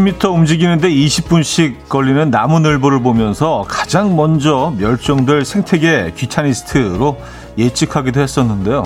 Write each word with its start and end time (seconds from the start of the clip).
10m 0.00 0.32
움직이는데 0.32 0.88
20분씩 0.88 1.88
걸리는 1.88 2.30
나무늘보를 2.30 3.02
보면서 3.02 3.64
가장 3.68 4.16
먼저 4.16 4.72
멸종될 4.78 5.44
생태계 5.44 6.14
귀차니스트로 6.16 7.20
예측하기도 7.58 8.20
했었는데요. 8.20 8.84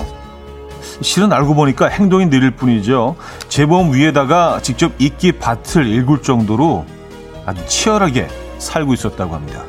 실은 1.01 1.31
알고 1.31 1.55
보니까 1.55 1.87
행동이 1.87 2.25
느릴 2.27 2.51
뿐이죠. 2.51 3.15
재범 3.47 3.93
위에다가 3.93 4.59
직접 4.61 4.93
이끼 4.99 5.31
밭을 5.31 5.87
읽을 5.87 6.21
정도로 6.21 6.85
아주 7.45 7.65
치열하게 7.65 8.27
살고 8.57 8.93
있었다고 8.93 9.35
합니다. 9.35 9.63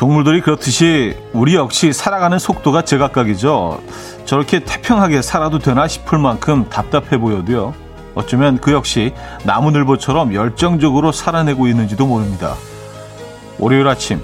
동물들이 0.00 0.40
그렇듯이 0.40 1.14
우리 1.34 1.56
역시 1.56 1.92
살아가는 1.92 2.38
속도가 2.38 2.86
제각각이죠. 2.86 3.82
저렇게 4.24 4.60
태평하게 4.60 5.20
살아도 5.20 5.58
되나 5.58 5.86
싶을 5.86 6.18
만큼 6.18 6.70
답답해 6.70 7.18
보여도요. 7.18 7.74
어쩌면 8.14 8.56
그 8.56 8.72
역시 8.72 9.12
나무늘보처럼 9.44 10.32
열정적으로 10.32 11.12
살아내고 11.12 11.68
있는지도 11.68 12.06
모릅니다. 12.06 12.54
월요일 13.58 13.86
아침 13.88 14.22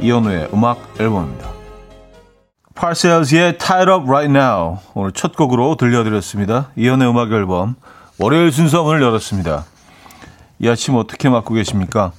이현우의 0.00 0.50
음악 0.52 0.86
앨범입니다. 1.00 1.48
파셀즈의 2.74 3.56
Tied 3.56 3.90
Up 3.90 4.04
Right 4.06 4.30
Now 4.30 4.80
오늘 4.92 5.12
첫 5.12 5.34
곡으로 5.34 5.76
들려드렸습니다. 5.76 6.72
이현우의 6.76 7.10
음악 7.10 7.32
앨범 7.32 7.76
월요일 8.18 8.52
순서 8.52 8.82
문을 8.82 9.00
열었습니다. 9.00 9.64
이 10.58 10.68
아침 10.68 10.94
어떻게 10.94 11.30
맞고 11.30 11.54
계십니까? 11.54 12.12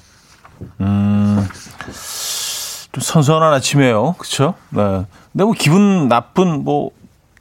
음... 0.81 1.47
좀 2.97 3.01
선선한 3.01 3.53
아침이에요. 3.53 4.15
그쵸? 4.17 4.55
네. 4.71 5.05
근데 5.31 5.43
뭐 5.43 5.53
기분 5.53 6.07
나쁜 6.07 6.63
뭐 6.63 6.97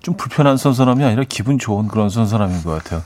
좀 0.07 0.17
불편한 0.17 0.57
선선함이 0.57 1.05
아니라 1.05 1.25
기분 1.29 1.59
좋은 1.59 1.89
그런 1.89 2.11
선선함인 2.11 2.62
것 2.62 2.71
같아요. 2.71 3.03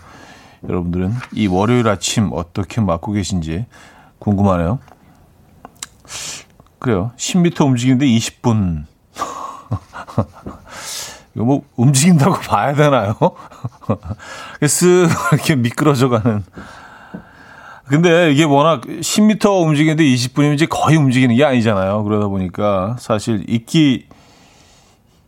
여러분들은 0.69 1.15
이 1.33 1.47
월요일 1.47 1.89
아침 1.89 2.28
어떻게 2.31 2.83
맞고 2.83 3.12
계신지 3.12 3.65
궁금하네요. 4.19 4.78
그래요. 6.78 7.12
10m 7.17 7.65
움직이는데 7.65 8.05
20분. 8.05 8.84
이거 11.34 11.45
뭐 11.47 11.62
움직인다고 11.77 12.34
봐야 12.34 12.75
되나요? 12.75 13.17
쓱 14.61 15.09
이렇게 15.33 15.56
미끄러져 15.56 16.11
가는 16.11 16.45
근데 17.91 18.30
이게 18.30 18.44
워낙 18.44 18.83
10m 18.83 19.66
움직이는데 19.66 20.05
20분이면 20.05 20.55
이제 20.55 20.66
거의 20.66 20.96
움직이는 20.96 21.34
게 21.34 21.44
아니잖아요. 21.44 22.05
그러다 22.05 22.28
보니까 22.28 22.97
사실 23.00 23.44
이끼 23.48 24.06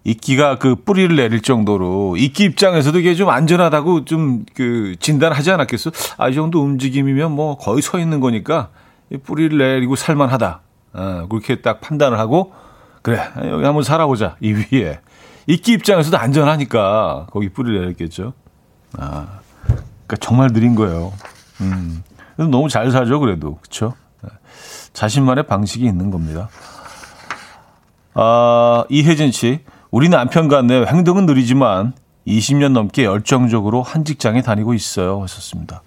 이끼가 0.04 0.58
그 0.58 0.77
뿌리를 0.77 1.14
내릴 1.14 1.42
정도로 1.42 2.16
이끼 2.16 2.44
입장에서도 2.44 2.98
이게 3.00 3.14
좀 3.14 3.28
안전하다고 3.30 4.04
좀 4.04 4.44
그 4.54 4.94
진단하지 5.00 5.50
않았겠어? 5.50 5.91
아, 6.19 6.28
이 6.28 6.34
정도 6.34 6.62
움직임이면 6.62 7.32
뭐 7.32 7.56
거의 7.56 7.82
서 7.82 7.98
있는 7.98 8.20
거니까 8.20 8.69
뿌리를 9.24 9.56
내리고 9.58 9.97
살만하다. 9.97 10.60
어, 10.94 11.26
그렇게 11.28 11.60
딱 11.62 11.80
판단을 11.80 12.19
하고 12.19 12.52
그래 13.02 13.20
여기 13.44 13.64
한번 13.64 13.82
살아보자 13.82 14.36
이 14.41 14.52
위에 14.52 15.00
이끼 15.48 15.72
입장에서도 15.72 16.16
안전하니까 16.16 17.26
거기 17.32 17.48
뿌리를 17.48 17.81
내렸겠죠. 17.81 18.34
아, 18.98 19.41
그러니까 19.66 20.16
정말 20.20 20.53
느린 20.53 20.75
거예요. 20.76 21.12
음. 21.60 22.04
너무 22.37 22.69
잘 22.69 22.91
살죠, 22.91 23.20
그래도. 23.20 23.56
그쵸? 23.56 23.94
네. 24.22 24.31
자신만의 24.93 25.47
방식이 25.47 25.84
있는 25.84 26.10
겁니다. 26.10 26.48
아, 28.15 28.84
이혜진 28.88 29.32
씨. 29.32 29.65
우리 29.91 30.09
남편 30.09 30.48
같네요. 30.48 30.84
행동은 30.84 31.26
느리지만 31.26 31.94
20년 32.26 32.72
넘게 32.72 33.04
열정적으로 33.04 33.82
한 33.82 34.04
직장에 34.04 34.43
다니고 34.43 34.75
있어요. 34.75 35.22
하셨습니다. 35.22 35.82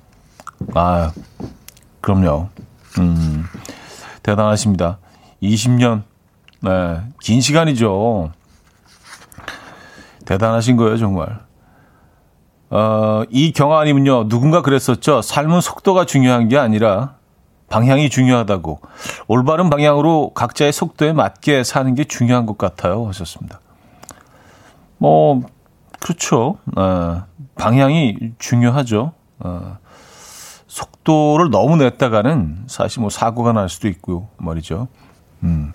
아, 0.74 1.12
그럼요. 2.02 2.50
음, 3.00 3.46
대단하십니다. 4.24 5.00
20년. 5.42 6.04
네, 6.62 7.02
긴 7.22 7.42
시간이죠. 7.42 8.32
대단하신 10.26 10.78
거예요, 10.78 10.98
정말. 10.98 11.45
어, 12.70 13.24
이 13.30 13.52
경아님은요, 13.52 14.28
누군가 14.28 14.62
그랬었죠. 14.62 15.22
삶은 15.22 15.62
속도가 15.62 16.06
중요한 16.06 16.48
게 16.50 16.58
아니라 16.58 17.16
방향이 17.70 18.10
중요하다고. 18.10 18.80
올바른 19.28 19.70
방향으로 19.70 20.32
각자의 20.34 20.72
속도에 20.72 21.14
맞게 21.14 21.64
사는 21.64 21.94
게 21.96 22.04
중요한 22.04 22.46
것 22.46 22.58
같아요. 22.58 23.08
하셨습니다. 23.08 23.60
뭐, 24.98 25.42
그렇죠. 26.00 26.58
어, 26.76 27.24
방향이 27.56 28.18
중요하죠. 28.40 29.14
어, 29.40 29.78
속도를 30.68 31.50
너무 31.52 31.78
냈다가는 31.78 32.66
사실 32.68 33.02
뭐 33.02 33.10
사고가 33.10 33.54
날 33.54 33.70
수도 33.70 33.88
있고요. 33.88 34.28
말이죠. 34.38 34.88
음. 35.44 35.72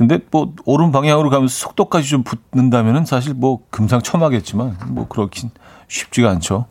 근데 0.00 0.18
뭐 0.30 0.54
오른 0.64 0.92
방향으로 0.92 1.28
가면서 1.28 1.54
속도까지 1.54 2.08
좀 2.08 2.22
붙는다면은 2.22 3.04
사실 3.04 3.34
뭐 3.34 3.60
금상첨화겠지만 3.68 4.78
뭐 4.86 5.06
그렇긴 5.06 5.50
쉽지가 5.88 6.30
않죠. 6.30 6.64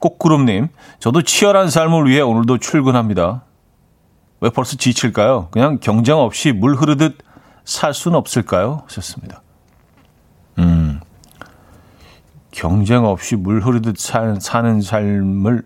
꽃구름님, 0.00 0.68
저도 0.98 1.22
치열한 1.22 1.70
삶을 1.70 2.10
위해 2.10 2.20
오늘도 2.20 2.58
출근합니다. 2.58 3.44
왜 4.42 4.50
벌써 4.50 4.76
지칠까요? 4.76 5.48
그냥 5.50 5.78
경쟁 5.80 6.18
없이 6.18 6.52
물 6.52 6.74
흐르듯 6.74 7.16
살 7.64 7.94
수는 7.94 8.18
없을까요? 8.18 8.82
하셨습니다. 8.84 9.40
음, 10.58 11.00
경쟁 12.50 13.06
없이 13.06 13.34
물 13.34 13.62
흐르듯 13.62 13.96
살, 13.96 14.38
사는 14.42 14.82
삶을 14.82 15.62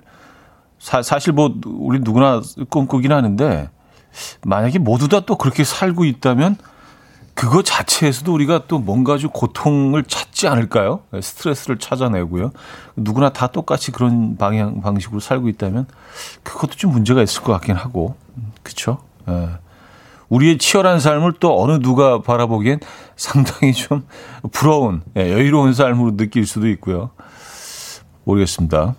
사, 0.79 1.03
사실 1.03 1.33
뭐 1.33 1.53
우리 1.67 1.99
누구나 1.99 2.41
꿈꾸긴 2.71 3.11
하는데 3.11 3.71
만약에 4.43 4.79
모두 4.79 5.09
다 5.09 5.21
또 5.21 5.37
그렇게 5.37 5.65
살고 5.65 6.05
있다면 6.05 6.57
그거 7.35 7.63
자체에서도 7.63 8.33
우리가 8.33 8.67
또 8.69 8.79
뭔가 8.79 9.19
좀 9.19 9.31
고통을 9.31 10.05
찾지 10.05 10.47
않을까요? 10.47 11.01
스트레스를 11.21 11.79
찾아내고요. 11.79 12.53
누구나 12.95 13.31
다 13.31 13.49
똑같이 13.49 13.91
그런 13.91 14.37
방향, 14.37 14.81
방식으로 14.81 15.19
살고 15.19 15.49
있다면 15.49 15.87
그것도 16.45 16.75
좀 16.77 16.93
문제가 16.93 17.23
있을 17.23 17.43
것 17.43 17.53
같긴 17.53 17.75
하고. 17.75 18.15
그쵸? 18.63 18.99
예. 19.29 19.49
우리의 20.29 20.59
치열한 20.59 21.01
삶을 21.01 21.35
또 21.41 21.61
어느 21.61 21.81
누가 21.81 22.23
바라보기엔 22.23 22.81
상당히 23.17 23.73
좀 23.73 24.07
부러운, 24.53 25.03
예, 25.17 25.33
여유로운 25.33 25.75
삶으로 25.75 26.17
느낄 26.17 26.47
수도 26.47 26.69
있고요. 26.69 27.11
모르겠습니다. 28.25 28.95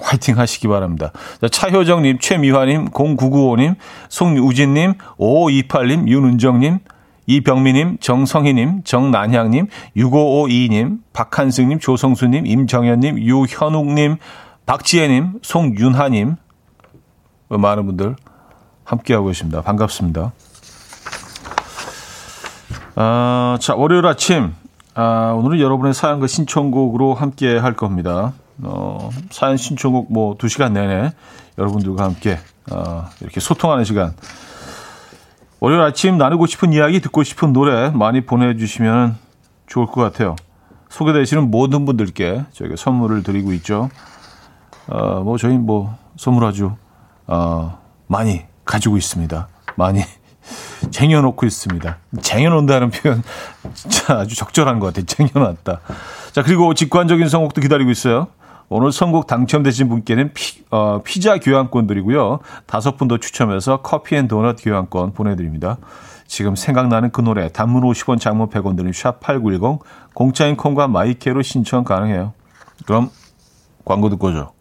화이팅 0.00 0.38
하시기 0.38 0.68
바랍니다. 0.68 1.12
자, 1.40 1.48
차효정님, 1.48 2.18
최미화님, 2.18 2.90
0995님, 2.90 3.76
송우진님, 4.08 4.94
5528님, 5.18 6.08
윤은정님, 6.08 6.78
이병미님, 7.26 7.98
정성희님, 8.00 8.82
정난향님, 8.84 9.66
6552님, 9.96 10.98
박한승님, 11.12 11.80
조성수님, 11.80 12.46
임정현님, 12.46 13.18
유현욱님, 13.18 14.16
박지혜님, 14.64 15.40
송윤하님, 15.42 16.36
많은 17.48 17.86
분들 17.86 18.16
함께하고 18.84 19.26
계십니다. 19.26 19.62
반갑습니다. 19.62 20.32
아, 22.94 23.58
자, 23.60 23.74
월요일 23.74 24.06
아침, 24.06 24.54
아, 24.94 25.34
오늘은 25.36 25.60
여러분의 25.60 25.94
사연과 25.94 26.26
신청곡으로 26.26 27.14
함께 27.14 27.58
할 27.58 27.74
겁니다. 27.74 28.32
어, 28.62 29.10
사연 29.30 29.56
신청곡 29.56 30.12
뭐 30.12 30.36
2시간 30.36 30.72
내내 30.72 31.12
여러분들과 31.58 32.04
함께 32.04 32.38
어, 32.70 33.08
이렇게 33.20 33.40
소통하는 33.40 33.84
시간. 33.84 34.14
월요일 35.60 35.82
아침 35.82 36.18
나누고 36.18 36.46
싶은 36.46 36.72
이야기, 36.72 37.00
듣고 37.00 37.22
싶은 37.22 37.52
노래 37.52 37.90
많이 37.90 38.24
보내주시면 38.26 39.16
좋을 39.66 39.86
것 39.86 40.02
같아요. 40.02 40.36
소개되시는 40.90 41.50
모든 41.50 41.84
분들께 41.84 42.44
저희가 42.52 42.76
선물을 42.76 43.22
드리고 43.22 43.52
있죠. 43.54 43.88
어, 44.88 45.20
뭐 45.20 45.38
저희 45.38 45.56
뭐 45.58 45.96
선물 46.16 46.44
아주 46.44 46.72
어, 47.26 47.78
많이 48.06 48.44
가지고 48.64 48.96
있습니다. 48.96 49.48
많이 49.76 50.02
쟁여놓고 50.90 51.46
있습니다. 51.46 51.98
쟁여놓는다는 52.20 52.90
표현 52.90 53.22
진짜 53.74 54.18
아주 54.18 54.36
적절한 54.36 54.78
것 54.78 54.86
같아요. 54.86 55.06
쟁여놨다. 55.06 55.80
자 56.32 56.42
그리고 56.42 56.74
직관적인 56.74 57.28
선곡도 57.28 57.60
기다리고 57.60 57.90
있어요. 57.90 58.28
오늘 58.68 58.90
선곡 58.92 59.26
당첨되신 59.26 59.88
분께는 59.88 60.32
피, 60.34 60.64
어, 60.70 61.00
피자 61.04 61.38
교환권 61.38 61.86
드리고요. 61.86 62.40
다섯 62.66 62.96
분 62.96 63.06
더 63.08 63.18
추첨해서 63.18 63.82
커피 63.82 64.16
and 64.16 64.26
도넛 64.26 64.56
교환권 64.62 65.12
보내드립니다. 65.12 65.78
지금 66.26 66.56
생각나는 66.56 67.10
그 67.12 67.20
노래 67.20 67.48
단문 67.48 67.82
50원 67.82 68.18
장문 68.18 68.48
100원 68.48 68.76
드는 68.76 68.90
sharp 68.90 69.39
8910 69.39 69.78
공짜인 70.12 70.56
콩과 70.56 70.88
my 70.88 71.10
K로 71.10 71.42
신청 71.42 71.84
가능해요. 71.84 72.32
그럼 72.84 73.10
광고 73.84 74.08
듣고 74.10 74.28
오죠. 74.28 74.55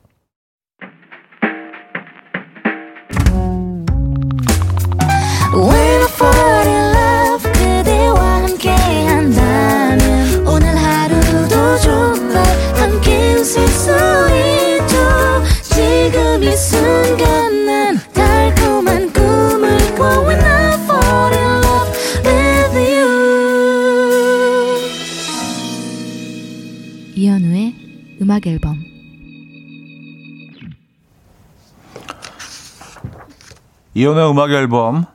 이 16.45 16.56
순간 16.56 17.65
난 17.65 17.97
달콤한 18.13 19.12
꿈을 19.12 19.77
꿔 19.95 20.21
When 20.27 20.39
I 20.39 20.74
fall 20.83 21.33
in 21.33 21.63
love 21.63 21.92
with 22.24 22.77
you 22.77 23.09
이현우의 27.15 27.75
음악 28.21 28.45
앨범 28.47 28.77
이현우의 33.94 34.30
음악 34.30 34.51
앨범 34.51 35.06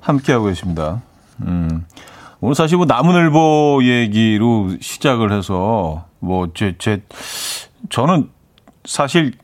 함께하고 0.00 0.46
계십니다. 0.46 1.02
음. 1.42 1.84
오늘 2.40 2.54
사실 2.54 2.78
뭐 2.78 2.86
남은을보 2.86 3.80
얘기로 3.84 4.76
시작을 4.80 5.30
해서 5.32 6.06
뭐 6.20 6.48
제 6.54 6.74
제 6.78 7.02
저는 7.90 8.30
사실 8.86 9.34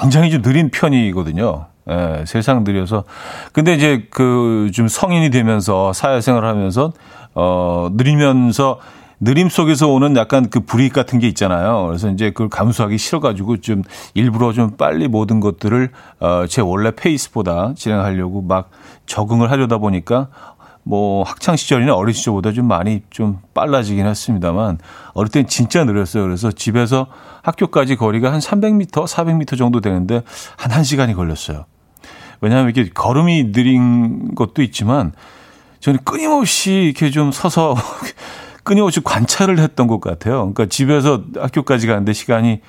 굉장히 0.00 0.30
좀 0.30 0.42
느린 0.42 0.70
편이거든요. 0.70 1.66
예, 1.88 2.24
세상 2.26 2.64
느려서. 2.64 3.04
근데 3.52 3.74
이제 3.74 4.06
그 4.10 4.68
좀 4.72 4.88
성인이 4.88 5.30
되면서 5.30 5.92
사회생활을 5.92 6.48
하면서 6.48 6.92
어, 7.34 7.88
느리면서 7.92 8.78
느림 9.20 9.48
속에서 9.48 9.88
오는 9.88 10.14
약간 10.16 10.50
그 10.50 10.60
불이익 10.60 10.92
같은 10.92 11.18
게 11.18 11.26
있잖아요. 11.28 11.86
그래서 11.86 12.10
이제 12.10 12.30
그걸 12.30 12.50
감수하기 12.50 12.98
싫어가지고 12.98 13.58
좀 13.62 13.82
일부러 14.12 14.52
좀 14.52 14.76
빨리 14.76 15.08
모든 15.08 15.40
것들을 15.40 15.90
어, 16.20 16.44
제 16.46 16.60
원래 16.60 16.90
페이스보다 16.90 17.72
진행하려고 17.76 18.42
막 18.42 18.70
적응을 19.06 19.50
하려다 19.50 19.78
보니까 19.78 20.28
뭐 20.88 21.24
학창 21.24 21.56
시절이나 21.56 21.94
어린 21.94 22.14
시절보다 22.14 22.52
좀 22.52 22.68
많이 22.68 23.02
좀 23.10 23.40
빨라지긴 23.54 24.06
했습니다만 24.06 24.78
어릴 25.14 25.32
땐 25.32 25.48
진짜 25.48 25.82
느렸어요. 25.82 26.22
그래서 26.22 26.52
집에서 26.52 27.08
학교까지 27.42 27.96
거리가 27.96 28.32
한 28.32 28.38
300m, 28.38 28.92
400m 28.92 29.58
정도 29.58 29.80
되는데 29.80 30.22
한 30.56 30.70
1시간이 30.70 31.16
걸렸어요. 31.16 31.66
왜냐하면 32.40 32.70
이게 32.70 32.84
렇 32.84 32.88
걸음이 32.94 33.50
느린 33.50 34.36
것도 34.36 34.62
있지만 34.62 35.12
저는 35.80 35.98
끊임없이 36.04 36.72
이렇게 36.72 37.10
좀 37.10 37.32
서서 37.32 37.74
끊임없이 38.62 39.00
관찰을 39.02 39.58
했던 39.58 39.88
것 39.88 40.00
같아요. 40.00 40.52
그러니까 40.52 40.66
집에서 40.66 41.24
학교까지 41.36 41.88
가는데 41.88 42.12
시간이 42.12 42.60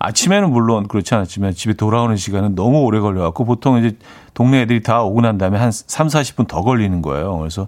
아침에는 0.00 0.50
물론 0.50 0.86
그렇지 0.86 1.14
않았지만 1.14 1.54
집에 1.54 1.72
돌아오는 1.74 2.16
시간은 2.16 2.54
너무 2.54 2.82
오래 2.82 3.00
걸려갖고 3.00 3.44
보통 3.44 3.78
이제 3.78 3.96
동네 4.34 4.62
애들이 4.62 4.82
다 4.82 5.02
오고 5.02 5.20
난 5.22 5.38
다음에 5.38 5.58
한 5.58 5.72
3, 5.72 6.06
40분 6.06 6.46
더 6.46 6.62
걸리는 6.62 7.02
거예요. 7.02 7.38
그래서 7.38 7.66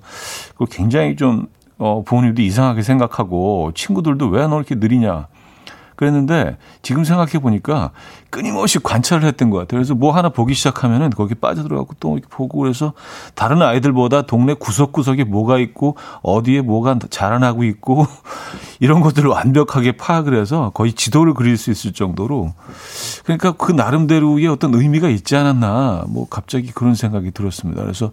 그걸 0.52 0.68
굉장히 0.70 1.16
좀, 1.16 1.48
어, 1.78 2.02
부모님도 2.04 2.42
이상하게 2.42 2.82
생각하고 2.82 3.72
친구들도 3.74 4.28
왜 4.28 4.46
너 4.46 4.56
이렇게 4.58 4.74
느리냐. 4.76 5.26
그랬는데 6.00 6.56
지금 6.80 7.04
생각해 7.04 7.32
보니까 7.40 7.90
끊임없이 8.30 8.78
관찰을 8.78 9.28
했던 9.28 9.50
것 9.50 9.58
같아요. 9.58 9.78
그래서 9.78 9.94
뭐 9.94 10.12
하나 10.12 10.30
보기 10.30 10.54
시작하면은 10.54 11.10
거기 11.10 11.34
빠져들어가고 11.34 11.94
또 12.00 12.18
보고 12.30 12.60
그래서 12.60 12.94
다른 13.34 13.60
아이들보다 13.60 14.22
동네 14.22 14.54
구석구석에 14.54 15.24
뭐가 15.24 15.58
있고 15.58 15.96
어디에 16.22 16.62
뭐가 16.62 16.98
자라나고 17.10 17.64
있고 17.64 18.06
이런 18.80 19.02
것들을 19.02 19.28
완벽하게 19.28 19.92
파악을 19.92 20.40
해서 20.40 20.70
거의 20.72 20.94
지도를 20.94 21.34
그릴 21.34 21.58
수 21.58 21.70
있을 21.70 21.92
정도로 21.92 22.54
그러니까 23.24 23.52
그 23.52 23.70
나름대로의 23.70 24.46
어떤 24.46 24.74
의미가 24.74 25.10
있지 25.10 25.36
않았나 25.36 26.06
뭐 26.08 26.26
갑자기 26.30 26.72
그런 26.72 26.94
생각이 26.94 27.30
들었습니다. 27.32 27.82
그래서 27.82 28.12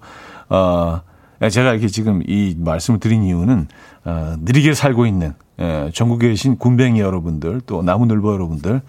아 0.49 1.03
어, 1.39 1.49
제가 1.49 1.71
이렇게 1.71 1.87
지금 1.87 2.21
이 2.27 2.53
말씀을 2.57 2.99
드린 2.99 3.23
이유는 3.23 3.69
어, 4.03 4.35
느리게 4.41 4.73
살고 4.73 5.05
있는 5.05 5.35
예, 5.59 5.91
전국에 5.93 6.29
계신 6.29 6.57
군뱅이 6.57 6.99
여러분들 6.99 7.61
또 7.65 7.81
나무늘보 7.81 8.33
여러분들 8.33 8.81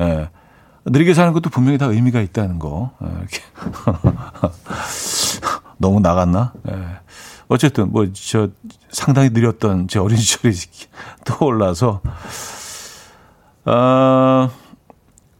예, 0.00 0.30
느리게 0.86 1.14
사는 1.14 1.32
것도 1.32 1.50
분명히 1.50 1.78
다 1.78 1.86
의미가 1.86 2.20
있다는 2.20 2.58
거 2.58 2.92
예, 3.02 3.08
이렇게 3.18 3.40
너무 5.78 6.00
나갔나? 6.00 6.52
예. 6.70 6.74
어쨌든 7.48 7.92
뭐 7.92 8.06
저 8.12 8.48
상당히 8.90 9.30
느렸던 9.30 9.88
제 9.88 9.98
어린 9.98 10.16
시절이 10.16 10.54
떠올라서 11.26 12.00
아 13.64 14.50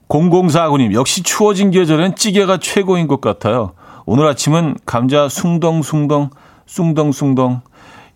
0049님 0.08 0.92
역시 0.92 1.22
추워진 1.22 1.70
계절엔 1.70 2.16
찌개가 2.16 2.58
최고인 2.58 3.06
것 3.06 3.20
같아요. 3.20 3.72
오늘 4.06 4.26
아침은 4.26 4.76
감자 4.84 5.28
숭덩숭덩 5.28 6.30
숭덩숭덩 6.66 7.62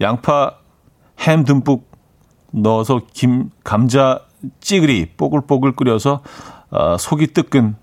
양파 0.01 0.53
햄 1.21 1.45
듬뿍 1.45 1.88
넣어서 2.53 3.01
김 3.13 3.51
감자 3.65 4.21
찌그리 4.61 5.13
뽀글뽀글 5.17 5.77
끓여서 5.77 6.23
아, 6.71 6.97
속이 6.99 7.29
뜨끈 7.29 7.77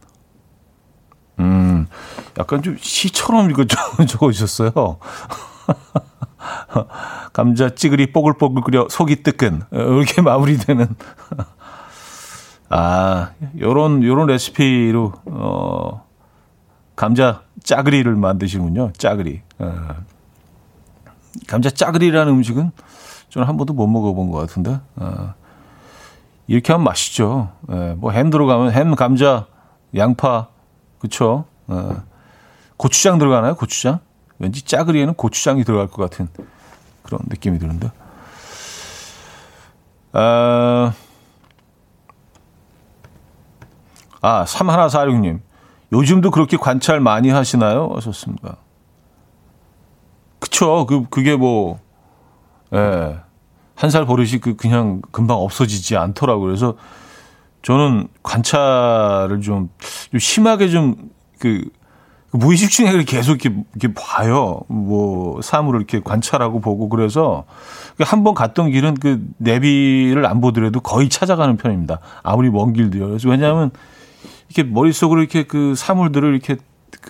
음 1.40 1.88
약간 2.38 2.62
좀 2.62 2.78
시처럼 2.80 3.50
이거 3.52 3.66
적어주셨어요. 4.08 4.72
감자 7.34 7.70
찌그리 7.70 8.12
뽀글뽀글 8.14 8.62
끓여 8.62 8.88
속이 8.90 9.24
뜨끈 9.24 9.64
이렇게 9.72 10.22
마무리되는 10.24 10.96
아 12.70 13.32
요런 13.60 14.04
요런 14.04 14.28
레시피로 14.28 15.14
어 15.26 16.06
감자 16.96 17.42
짜그리를 17.64 18.14
만드시군요. 18.16 18.92
짜그리. 18.98 19.42
어. 19.60 19.88
감자 21.48 21.70
짜그리라는 21.70 22.32
음식은 22.34 22.72
저는 23.36 23.50
한 23.50 23.58
번도 23.58 23.74
못 23.74 23.86
먹어본 23.88 24.32
것 24.32 24.38
같은데. 24.40 24.80
어. 24.96 25.34
이렇게 26.48 26.72
하면 26.72 26.86
맛있죠. 26.86 27.52
예, 27.70 27.94
뭐햄 27.98 28.30
들어가면 28.30 28.72
햄, 28.72 28.96
감자, 28.96 29.46
양파, 29.94 30.48
그쵸? 31.00 31.44
어. 31.68 32.02
고추장 32.78 33.18
들어가나요? 33.18 33.56
고추장? 33.56 34.00
왠지 34.40 34.62
짜그리에는 34.62 35.16
고추장이 35.16 35.66
들어갈 35.66 35.88
것 35.88 36.02
같은 36.02 36.30
그런 37.04 37.20
느낌이 37.28 37.60
드는데. 37.60 37.92
아, 40.14 40.94
아 44.22 44.46
3146님. 44.46 45.42
요즘도 45.92 46.32
그렇게 46.32 46.56
관찰 46.56 47.02
많이 47.02 47.30
하시나요? 47.32 47.90
하셨습니다. 47.96 48.56
그쵸. 50.40 50.86
그, 50.86 51.04
그게 51.10 51.36
뭐, 51.36 51.82
예. 52.74 53.25
한 53.76 53.90
살 53.90 54.06
버릇이 54.06 54.40
그 54.40 54.56
그냥 54.56 55.02
금방 55.12 55.38
없어지지 55.38 55.98
않더라고요. 55.98 56.48
그래서 56.48 56.76
저는 57.62 58.08
관찰을 58.24 59.42
좀, 59.42 59.70
좀 60.12 60.20
심하게 60.20 60.70
좀 60.70 60.96
그 61.40 61.64
무의식 62.32 62.70
중에 62.70 63.04
계속 63.04 63.46
이렇게, 63.46 63.64
이렇게 63.76 63.94
봐요. 63.94 64.62
뭐 64.68 65.42
사물을 65.42 65.80
이렇게 65.80 66.02
관찰하고 66.02 66.60
보고 66.60 66.90
그래서 66.90 67.46
한 68.00 68.24
번 68.24 68.34
갔던 68.34 68.72
길은 68.72 68.96
그 68.96 69.26
내비를 69.38 70.26
안 70.26 70.42
보더라도 70.42 70.80
거의 70.82 71.08
찾아가는 71.08 71.56
편입니다. 71.56 72.00
아무리 72.24 72.50
먼 72.50 72.74
길도요. 72.74 73.08
그래서 73.08 73.30
왜냐하면 73.30 73.72
이렇게 74.50 74.70
머릿속으로 74.70 75.22
이렇게 75.22 75.44
그 75.44 75.76
사물들을 75.76 76.30
이렇게 76.34 76.58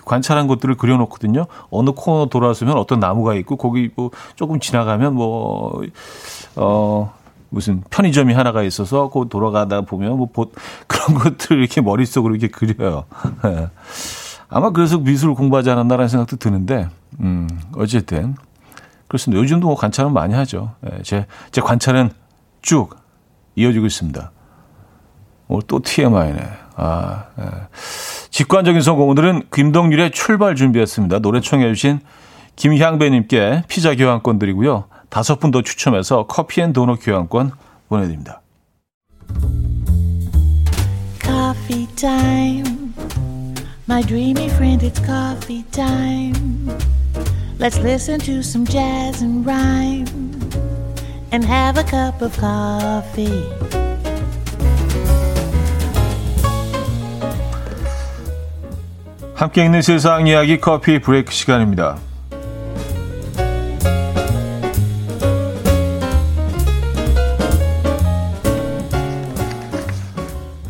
관찰한 0.04 0.46
것들을 0.46 0.76
그려놓거든요. 0.76 1.46
어느 1.70 1.90
코너 1.90 2.26
돌아서면 2.26 2.76
어떤 2.76 3.00
나무가 3.00 3.34
있고 3.34 3.56
거기 3.56 3.90
뭐 3.94 4.10
조금 4.34 4.60
지나가면 4.60 5.14
뭐 5.14 5.82
어, 6.56 7.12
무슨 7.50 7.82
편의점이 7.90 8.34
하나가 8.34 8.62
있어서 8.62 9.08
그 9.08 9.26
돌아가다 9.28 9.82
보면 9.82 10.16
뭐 10.16 10.28
보, 10.32 10.50
그런 10.86 11.18
것들을 11.18 11.58
이렇게 11.60 11.80
머릿속으로 11.80 12.34
이렇게 12.34 12.48
그려요. 12.48 13.04
예. 13.44 13.70
아마 14.48 14.70
그래서 14.70 14.98
미술을 14.98 15.34
공부하지 15.34 15.70
않았나라는 15.70 16.08
생각도 16.08 16.36
드는데, 16.36 16.88
음, 17.20 17.48
어쨌든. 17.74 18.36
그렇습니다. 19.08 19.40
요즘도 19.40 19.66
뭐 19.68 19.76
관찰은 19.76 20.12
많이 20.12 20.34
하죠. 20.34 20.72
예, 20.84 21.02
제, 21.02 21.26
제 21.50 21.60
관찰은 21.60 22.10
쭉 22.62 22.96
이어지고 23.54 23.86
있습니다. 23.86 24.32
오늘 25.48 25.62
또 25.66 25.80
TMI네. 25.80 26.48
아, 26.76 27.24
예. 27.38 27.44
직관적인 28.36 28.82
선곡. 28.82 29.08
오늘은 29.08 29.44
김동률의 29.50 30.10
출발 30.10 30.56
준비했습니다. 30.56 31.20
노래 31.20 31.40
청해 31.40 31.72
주신 31.72 32.00
김향배님께 32.56 33.62
피자 33.66 33.94
교환권 33.94 34.38
드리고요. 34.38 34.88
다섯 35.08 35.40
분 35.40 35.50
더 35.52 35.62
추첨해서 35.62 36.26
커피 36.26 36.60
and 36.60 36.74
도넛 36.74 36.98
교환권 37.02 37.52
보내드립니다. 37.88 38.42
Coffee 41.22 41.86
time. 41.96 42.92
My 43.88 44.02
dreamy 44.02 44.50
friend, 44.50 44.84
it's 44.84 45.00
coffee 45.02 45.64
time. 45.70 46.68
Let's 47.58 47.78
listen 47.78 48.18
to 48.18 48.40
some 48.40 48.66
jazz 48.66 49.24
and 49.24 49.46
rhyme 49.48 50.04
and 51.32 51.42
have 51.42 51.80
a 51.80 51.84
cup 51.84 52.20
of 52.20 52.38
coffee. 52.38 53.55
함께 59.36 59.66
있는 59.66 59.82
세상 59.82 60.26
이야기 60.26 60.58
커피 60.58 60.98
브레이크 60.98 61.30
시간입니다. 61.30 61.96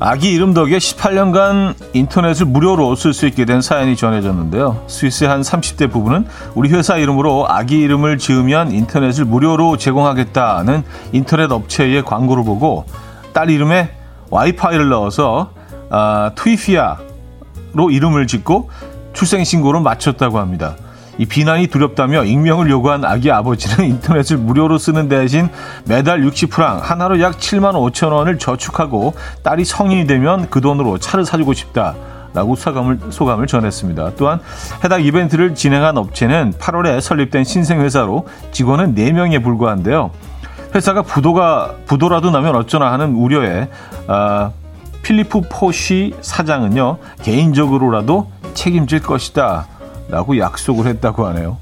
아기 0.00 0.32
이름 0.32 0.52
덕에 0.52 0.78
18년간 0.78 1.74
인터넷을 1.94 2.46
무료로 2.46 2.96
쓸 2.96 3.12
수 3.12 3.26
있게 3.28 3.44
된 3.44 3.60
사연이 3.60 3.94
전해졌는데요. 3.96 4.82
스위스의 4.88 5.30
한 5.30 5.42
30대 5.42 5.90
부부는 5.90 6.26
우리 6.56 6.68
회사 6.70 6.96
이름으로 6.96 7.46
아기 7.48 7.78
이름을 7.78 8.18
지으면 8.18 8.72
인터넷을 8.72 9.24
무료로 9.24 9.76
제공하겠다는 9.76 10.82
인터넷 11.12 11.50
업체의 11.50 12.04
광고를 12.04 12.42
보고 12.42 12.84
딸 13.32 13.48
이름에 13.48 13.90
와이파이를 14.30 14.88
넣어서 14.88 15.52
아, 15.88 16.32
트위피아 16.34 16.98
로 17.76 17.90
이름을 17.90 18.26
짓고 18.26 18.70
출생신고를 19.12 19.80
마쳤다고 19.80 20.38
합니다. 20.38 20.76
이 21.18 21.26
비난이 21.26 21.68
두렵다며 21.68 22.24
익명을 22.24 22.70
요구한 22.70 23.04
아기 23.04 23.30
아버지는 23.30 23.84
인터넷을 23.90 24.38
무료로 24.38 24.78
쓰는 24.78 25.08
대신 25.08 25.48
매달 25.84 26.22
60프랑 26.22 26.80
하나로 26.80 27.20
약 27.20 27.38
7만 27.38 27.72
5천 27.72 28.12
원을 28.12 28.38
저축하고 28.38 29.14
딸이 29.42 29.64
성인이 29.64 30.06
되면 30.06 30.48
그 30.50 30.60
돈으로 30.60 30.98
차를 30.98 31.24
사주고 31.24 31.52
싶다. 31.52 31.94
라고 32.34 32.54
소감을, 32.54 32.98
소감을 33.08 33.46
전했습니다. 33.46 34.12
또한 34.18 34.40
해당 34.84 35.02
이벤트를 35.02 35.54
진행한 35.54 35.96
업체는 35.96 36.52
8월에 36.58 37.00
설립된 37.00 37.44
신생회사로 37.44 38.26
직원은 38.52 38.94
4명에 38.94 39.42
불과한데요. 39.42 40.10
회사가 40.74 41.00
부도가, 41.00 41.76
부도라도 41.86 42.30
나면 42.30 42.54
어쩌나 42.56 42.92
하는 42.92 43.14
우려에, 43.14 43.70
아, 44.06 44.50
필리프 45.06 45.42
포시 45.48 46.12
사장은요, 46.20 46.98
개인적으로라도 47.22 48.28
책임질 48.54 49.04
것이다. 49.04 49.68
라고 50.08 50.36
약속을 50.36 50.88
했다고 50.88 51.24
하네요. 51.26 51.58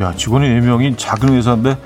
야, 0.00 0.12
직원이 0.16 0.48
4명이 0.48 0.98
작은 0.98 1.32
회사인데 1.34 1.76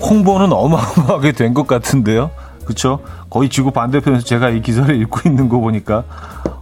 홍보는 0.00 0.52
어마어마하게 0.52 1.32
된 1.32 1.54
것 1.54 1.66
같은데요. 1.66 2.30
그쵸? 2.64 3.00
거의 3.30 3.48
지구 3.48 3.72
반대편에서 3.72 4.24
제가 4.24 4.50
이 4.50 4.62
기사를 4.62 4.94
읽고 5.02 5.28
있는 5.28 5.48
거 5.48 5.58
보니까, 5.58 6.04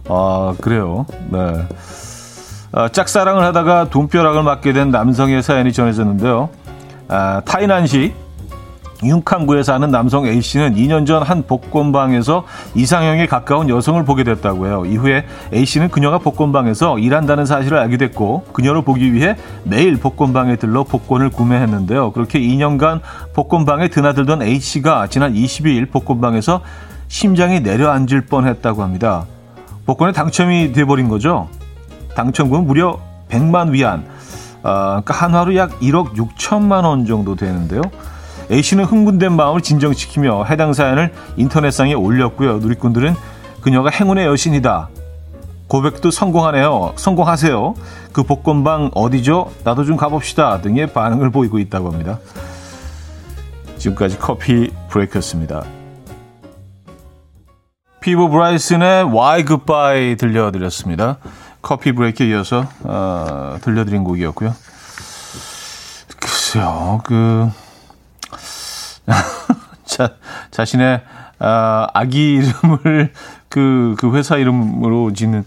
아, 0.09 0.55
그래요. 0.59 1.05
네. 1.29 1.67
아, 2.71 2.89
짝사랑을 2.89 3.43
하다가 3.43 3.89
돈벼락을 3.89 4.43
맞게 4.43 4.73
된 4.73 4.91
남성의 4.91 5.41
사연이 5.41 5.71
전해졌는데요. 5.71 6.49
아, 7.07 7.41
타이난시 7.45 8.13
융캉구에 9.03 9.61
사는 9.61 9.89
남성 9.91 10.25
A씨는 10.25 10.73
2년 10.75 11.05
전 11.05 11.21
한 11.21 11.43
복권방에서 11.45 12.45
이상형에 12.73 13.27
가까운 13.27 13.69
여성을 13.69 14.03
보게 14.05 14.23
됐다고 14.23 14.65
해요. 14.65 14.83
이후에 14.85 15.25
A씨는 15.53 15.89
그녀가 15.89 16.17
복권방에서 16.17 16.97
일한다는 16.97 17.45
사실을 17.45 17.77
알게 17.77 17.97
됐고 17.97 18.45
그녀를 18.53 18.81
보기 18.81 19.13
위해 19.13 19.35
매일 19.63 19.97
복권방에 19.97 20.55
들러 20.55 20.83
복권을 20.83 21.29
구매했는데요. 21.29 22.11
그렇게 22.11 22.39
2년간 22.39 23.01
복권방에 23.33 23.89
드나들던 23.89 24.41
A씨가 24.41 25.07
지난 25.07 25.33
22일 25.33 25.91
복권방에서 25.91 26.61
심장이 27.07 27.59
내려앉을 27.59 28.25
뻔했다고 28.25 28.81
합니다. 28.81 29.25
복권에 29.85 30.11
당첨이 30.11 30.73
돼버린 30.73 31.07
거죠. 31.07 31.49
당첨금은 32.17 32.65
무려 32.65 32.99
100만 33.29 33.71
위안, 33.71 34.07
어, 34.63 35.01
그러니까 35.03 35.13
한화로 35.13 35.55
약 35.55 35.79
1억 35.79 36.13
6천만 36.15 36.83
원 36.83 37.05
정도 37.05 37.35
되는데요. 37.35 37.81
A씨는 38.49 38.85
흥분된 38.85 39.33
마음을 39.33 39.61
진정시키며 39.61 40.45
해당 40.45 40.73
사연을 40.73 41.13
인터넷상에 41.35 41.93
올렸고요. 41.93 42.57
누리꾼들은 42.57 43.13
그녀가 43.61 43.91
행운의 43.91 44.25
여신이다. 44.25 44.89
고백도 45.67 46.09
성공하네요. 46.09 46.93
성공하세요. 46.95 47.75
그 48.13 48.23
복권방 48.23 48.91
어디죠? 48.95 49.51
나도 49.63 49.83
좀 49.85 49.95
가봅시다. 49.95 50.61
등의 50.61 50.93
반응을 50.93 51.29
보이고 51.29 51.59
있다고 51.59 51.91
합니다. 51.91 52.19
지금까지 53.77 54.17
커피 54.17 54.71
브레이크였습니다. 54.89 55.65
피보 57.99 58.29
브라이슨의 58.29 59.03
Why 59.03 59.45
Goodbye 59.45 60.15
들려드렸습니다. 60.15 61.17
커피 61.61 61.91
브레이크에 61.91 62.27
이어서 62.27 62.67
어, 62.81 63.57
들려드린 63.61 64.03
곡이었고요. 64.03 64.55
글쎄요, 66.19 67.01
그 67.03 67.49
자, 69.85 70.15
자신의 70.51 71.01
아, 71.39 71.87
아기 71.93 72.35
이름을 72.35 73.13
그, 73.49 73.95
그 73.99 74.15
회사 74.15 74.37
이름으로 74.37 75.13
짓는. 75.13 75.45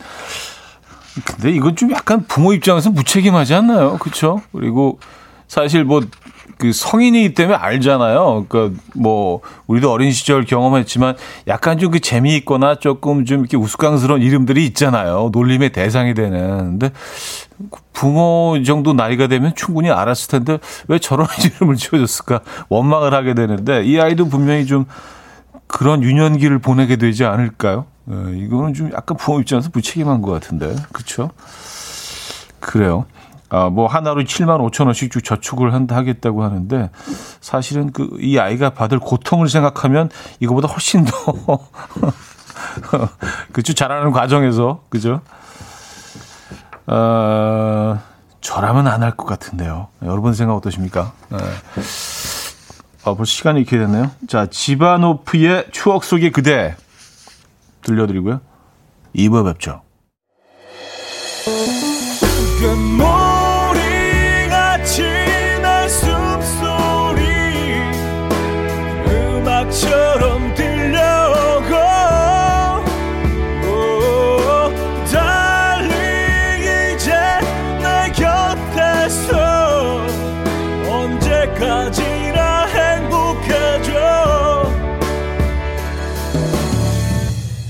근데 1.25 1.51
이건 1.51 1.77
좀 1.77 1.91
약간 1.91 2.25
부모 2.27 2.53
입장에서 2.53 2.91
무책임하지 2.91 3.55
않나요? 3.55 3.99
그쵸? 3.99 4.41
그리고 4.53 5.01
사실 5.49 5.85
뭐, 5.85 6.01
그 6.61 6.73
성인이기 6.73 7.35
때문에 7.35 7.57
알잖아요. 7.57 8.47
그러니까 8.49 8.81
뭐 8.95 9.41
우리도 9.67 9.91
어린 9.91 10.13
시절 10.13 10.45
경험했지만 10.45 11.17
약간 11.49 11.79
좀 11.79 11.91
그 11.91 11.99
재미있거나 11.99 12.77
조금 12.77 13.25
좀 13.25 13.41
이렇게 13.41 13.57
우스꽝스러운 13.57 14.23
이름들이 14.23 14.65
있잖아요. 14.67 15.31
놀림의 15.33 15.71
대상이 15.71 16.15
되는. 16.15 16.79
근데 16.79 16.91
부모 17.93 18.57
정도 18.65 18.93
나이가 18.93 19.27
되면 19.27 19.53
충분히 19.57 19.91
알았을 19.91 20.29
텐데 20.31 20.59
왜 20.87 20.99
저런 20.99 21.27
이름을 21.45 21.77
지어줬을까 21.77 22.41
원망을 22.69 23.13
하게 23.13 23.35
되는데 23.35 23.83
이 23.85 23.99
아이도 24.01 24.29
분명히 24.29 24.67
좀 24.67 24.85
그런 25.67 26.03
유년기를 26.03 26.61
보내게 26.61 26.97
되지 26.97 27.25
않을까요? 27.25 27.87
네, 28.05 28.17
이거는 28.39 28.75
좀 28.75 28.91
약간 28.93 29.17
부모 29.17 29.41
입장에서 29.41 29.71
무책임한 29.73 30.23
것 30.23 30.31
같은데 30.31 30.75
그렇죠? 30.93 31.31
그래요. 32.61 33.07
아, 33.51 33.69
뭐 33.69 33.87
하나로 33.89 34.23
7만 34.23 34.59
5천 34.71 34.87
원씩 34.87 35.11
쭉 35.11 35.23
저축을 35.25 35.75
한다 35.75 35.97
하겠다고 35.97 36.43
하는데 36.45 36.91
사실은 37.41 37.93
그 37.93 38.09
이 38.21 38.39
아이가 38.39 38.71
받을 38.71 38.99
고통을 39.01 39.49
생각하면 39.49 40.09
이거보다 40.41 40.69
훨씬 40.69 41.05
더 41.05 41.13
그죠 43.53 43.73
자라는 43.75 44.13
과정에서 44.13 44.85
그죠 44.89 45.21
어, 46.87 47.99
저라면 48.41 48.87
안 48.89 49.03
할 49.03 49.17
것 49.17 49.27
같은데요. 49.27 49.89
여러분 50.03 50.33
생각 50.35 50.55
어떠십니까? 50.57 51.13
네. 51.29 51.39
아, 53.05 53.15
벌써 53.15 53.25
시간이 53.25 53.61
이렇게 53.61 53.79
됐네요. 53.79 54.11
자, 54.29 54.47
지바노프의 54.47 55.67
추억 55.73 56.05
속의 56.05 56.33
그대 56.33 56.77
들려드리고요. 57.83 58.41
2부 59.15 59.45
뵙죠. 59.45 59.83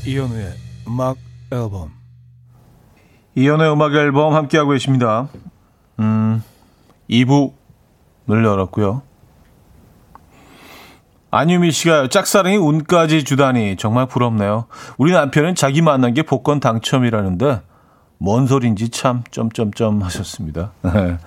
이현우의 0.06 0.52
음악 0.88 1.16
앨범 1.52 1.90
이현우의 3.34 3.72
음악 3.72 3.94
앨범 3.94 4.34
함께하고 4.34 4.70
계십니다. 4.72 5.28
음, 5.98 6.42
2부 7.08 7.52
늘 8.26 8.44
열었고요. 8.44 9.02
안유미 11.32 11.70
씨가 11.70 12.08
짝사랑이 12.08 12.56
운까지 12.56 13.24
주다니 13.24 13.76
정말 13.76 14.06
부럽네요. 14.06 14.66
우리 14.98 15.12
남편은 15.12 15.54
자기 15.54 15.80
만난 15.80 16.12
게 16.12 16.22
복권 16.22 16.58
당첨이라는데 16.58 17.60
뭔 18.18 18.46
소린지 18.46 18.88
참 18.88 19.22
점점점 19.30 20.02
하셨습니다. 20.02 20.72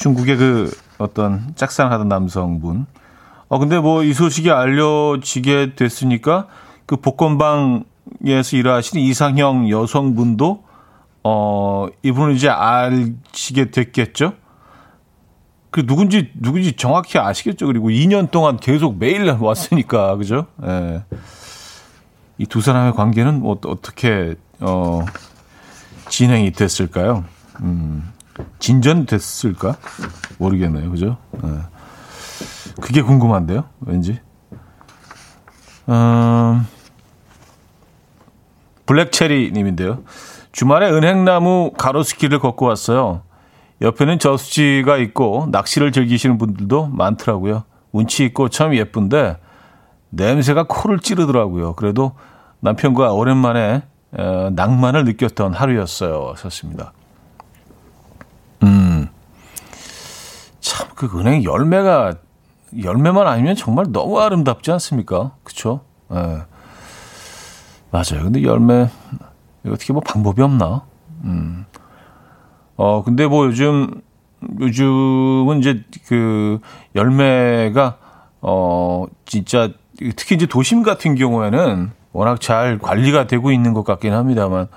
중국의 0.00 0.36
그 0.36 0.70
어떤 0.98 1.54
짝사랑하던 1.56 2.08
남성분. 2.08 2.86
어 3.48 3.58
근데 3.58 3.78
뭐 3.78 4.02
이 4.04 4.12
소식이 4.12 4.50
알려지게 4.50 5.74
됐으니까 5.74 6.46
그 6.86 6.96
복권방에서 6.96 8.56
일하시는 8.56 9.02
이상형 9.02 9.70
여성분도 9.70 10.64
어 11.24 11.86
이분을 12.02 12.34
이제 12.34 12.48
아시게 12.50 13.70
됐겠죠. 13.70 14.34
그 15.70 15.86
누군지 15.86 16.30
누군지 16.34 16.74
정확히 16.74 17.18
아시겠죠. 17.18 17.66
그리고 17.66 17.88
2년 17.88 18.30
동안 18.30 18.58
계속 18.58 18.98
매일 18.98 19.28
왔으니까 19.40 20.16
그죠? 20.16 20.46
예. 20.64 21.02
이 22.38 22.46
두 22.46 22.60
사람의 22.60 22.94
관계는 22.94 23.40
뭐 23.40 23.58
어떻게 23.66 24.34
어 24.60 25.00
진행이 26.08 26.52
됐을까요? 26.52 27.24
음. 27.60 28.12
진전됐을까? 28.58 29.76
모르겠네요. 30.38 30.90
그죠? 30.90 31.16
예. 31.44 31.48
그게 32.80 33.00
궁금한데요. 33.02 33.64
왠지. 33.80 34.18
음, 35.88 36.66
블랙체리 38.86 39.52
님인데요. 39.52 40.02
주말에 40.52 40.90
은행나무 40.90 41.72
가로수길을 41.76 42.38
걷고 42.38 42.66
왔어요. 42.66 43.22
옆에는 43.80 44.18
저수지가 44.18 44.98
있고 44.98 45.48
낚시를 45.50 45.92
즐기시는 45.92 46.38
분들도 46.38 46.86
많더라고요. 46.86 47.64
운치 47.92 48.24
있고 48.26 48.48
참 48.48 48.74
예쁜데 48.74 49.38
냄새가 50.10 50.66
코를 50.68 51.00
찌르더라고요. 51.00 51.74
그래도 51.74 52.12
남편과 52.60 53.12
오랜만에 53.12 53.82
어, 54.16 54.50
낭만을 54.52 55.04
느꼈던 55.04 55.54
하루였어요. 55.54 56.34
썼습니다. 56.36 56.92
음, 58.62 59.08
참 60.60 60.84
그 60.94 61.18
은행 61.18 61.44
열매가 61.44 62.14
열매만 62.82 63.26
아니면 63.26 63.56
정말 63.56 63.86
너무 63.90 64.20
아름답지 64.20 64.70
않습니까? 64.72 65.32
그쵸? 65.42 65.80
예. 66.12 66.42
맞아요. 67.90 68.24
근데 68.24 68.42
열매, 68.42 68.88
어떻게 69.66 69.92
뭐 69.92 70.02
방법이 70.04 70.42
없나? 70.42 70.82
음. 71.24 71.64
어, 72.76 73.02
근데 73.04 73.26
뭐 73.26 73.46
요즘, 73.46 74.02
요즘은 74.60 75.60
이제 75.60 75.84
그 76.06 76.58
열매가, 76.94 77.98
어, 78.42 79.06
진짜, 79.26 79.70
특히 80.16 80.34
이제 80.34 80.46
도심 80.46 80.82
같은 80.82 81.14
경우에는 81.14 81.92
워낙 82.12 82.40
잘 82.40 82.78
관리가 82.78 83.26
되고 83.26 83.52
있는 83.52 83.74
것 83.74 83.84
같긴 83.84 84.12
합니다만, 84.12 84.68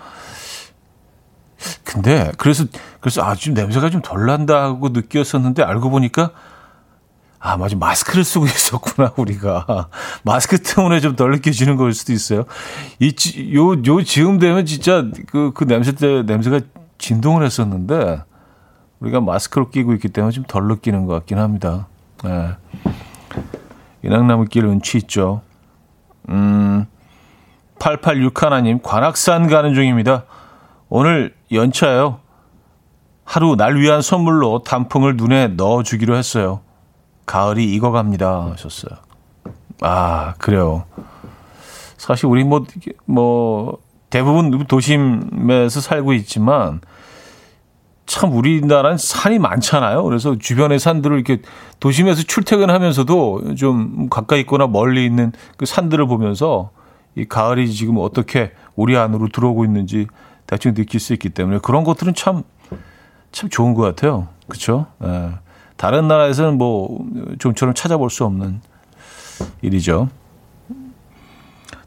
근데 1.84 2.32
그래서 2.38 2.66
그래서 3.00 3.24
아좀 3.24 3.54
냄새가 3.56 3.90
좀 3.90 4.02
덜 4.02 4.26
난다고 4.28 4.90
느꼈었는데 4.90 5.64
알고 5.64 5.90
보니까 5.90 6.32
아 7.40 7.56
맞아 7.58 7.76
마스크를 7.78 8.24
쓰고 8.24 8.46
있었구나 8.48 9.14
우리가 9.18 9.90
마스크 10.24 10.58
때문에 10.62 11.00
좀 11.00 11.16
덜 11.16 11.32
느껴지는 11.32 11.76
걸 11.78 11.94
수도 11.94 12.14
있어요. 12.14 12.46
이 13.00 13.14
요 13.54 13.74
요 13.88 14.04
지금 14.04 14.40
되면 14.40 14.66
진짜 14.66 15.04
그그 15.28 15.52
그 15.54 15.66
냄새 15.68 15.92
때 15.94 16.24
냄새가 16.24 16.62
진동을 16.98 17.46
했었는데 17.46 18.24
우리가 19.00 19.22
마스크를 19.22 19.70
끼고 19.70 19.94
있기 19.94 20.10
때문에 20.10 20.32
좀 20.32 20.44
덜 20.48 20.64
느끼는 20.68 21.06
것 21.06 21.14
같긴 21.14 21.38
합니다. 21.38 21.88
네. 22.24 22.50
인왕나무길 24.04 24.66
운치 24.66 24.98
있죠. 25.00 25.42
음, 26.30 26.86
886 27.80 28.42
하나님 28.44 28.82
관악산 28.82 29.48
가는 29.48 29.74
중입니다. 29.74 30.24
오늘 30.90 31.36
연차요. 31.52 32.20
하루 33.26 33.56
날 33.56 33.76
위한 33.78 34.02
선물로 34.02 34.64
단풍을 34.64 35.18
눈에 35.18 35.50
넣어주기로 35.50 36.16
했어요. 36.16 36.62
가을이 37.28 37.72
익어갑니다. 37.76 38.54
하셨어요. 38.54 38.98
아, 39.82 40.34
그래요. 40.40 40.86
사실 41.98 42.26
우리 42.26 42.44
뭐, 42.44 42.66
뭐, 43.06 43.78
대부분 44.10 44.66
도심에서 44.66 45.82
살고 45.82 46.14
있지만, 46.14 46.82
참 48.08 48.34
우리나라는 48.34 48.98
산이 48.98 49.38
많잖아요. 49.38 50.02
그래서 50.04 50.38
주변의 50.40 50.80
산들을 50.80 51.18
이렇게 51.18 51.42
도심에서 51.82 52.24
출퇴근하면서도 52.24 53.56
좀 53.56 54.08
가까이 54.10 54.40
있거나 54.42 54.66
멀리 54.66 55.06
있는 55.06 55.34
그 55.58 55.66
산들을 55.66 56.08
보면서 56.08 56.72
이 57.16 57.26
가을이 57.26 57.70
지금 57.74 57.98
어떻게 57.98 58.54
우리 58.76 58.96
안으로 58.96 59.28
들어오고 59.28 59.66
있는지 59.66 60.08
대충 60.46 60.74
느낄 60.74 61.02
수 61.02 61.12
있기 61.12 61.30
때문에 61.30 61.60
그런 61.62 61.84
것들은 61.84 62.14
참, 62.14 62.44
참 63.34 63.50
좋은 63.50 63.74
것 63.74 63.82
같아요. 63.82 64.30
그쵸? 64.48 64.86
예. 65.04 65.34
다른 65.78 66.08
나라에서는 66.08 66.58
뭐, 66.58 67.06
좀처럼 67.40 67.74
찾아볼 67.74 68.10
수 68.10 68.26
없는 68.26 68.62
일이죠. 69.62 70.10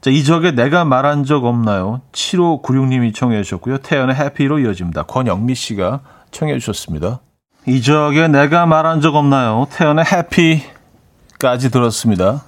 자, 0.01 0.11
이적에 0.11 0.53
내가 0.53 0.85
말한 0.85 1.25
적 1.25 1.45
없나요? 1.45 2.01
7596님이 2.13 3.15
청해 3.15 3.43
주셨고요. 3.43 3.79
태연의 3.79 4.17
해피로 4.17 4.59
이어집니다. 4.61 5.03
권영미 5.03 5.55
씨가 5.55 6.01
청해 6.31 6.59
주셨습니다. 6.59 7.21
이적에 7.67 8.29
내가 8.29 8.65
말한 8.65 9.03
적 9.03 9.15
없나요? 9.15 9.67
태연의 9.71 10.05
해피까지 10.07 11.71
들었습니다. 11.71 12.45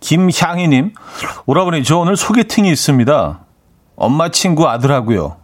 김향희님, 0.00 0.94
오라버니, 1.46 1.84
저 1.84 1.98
오늘 1.98 2.16
소개팅이 2.16 2.70
있습니다. 2.70 3.40
엄마 3.96 4.30
친구 4.30 4.68
아들하고요. 4.68 5.41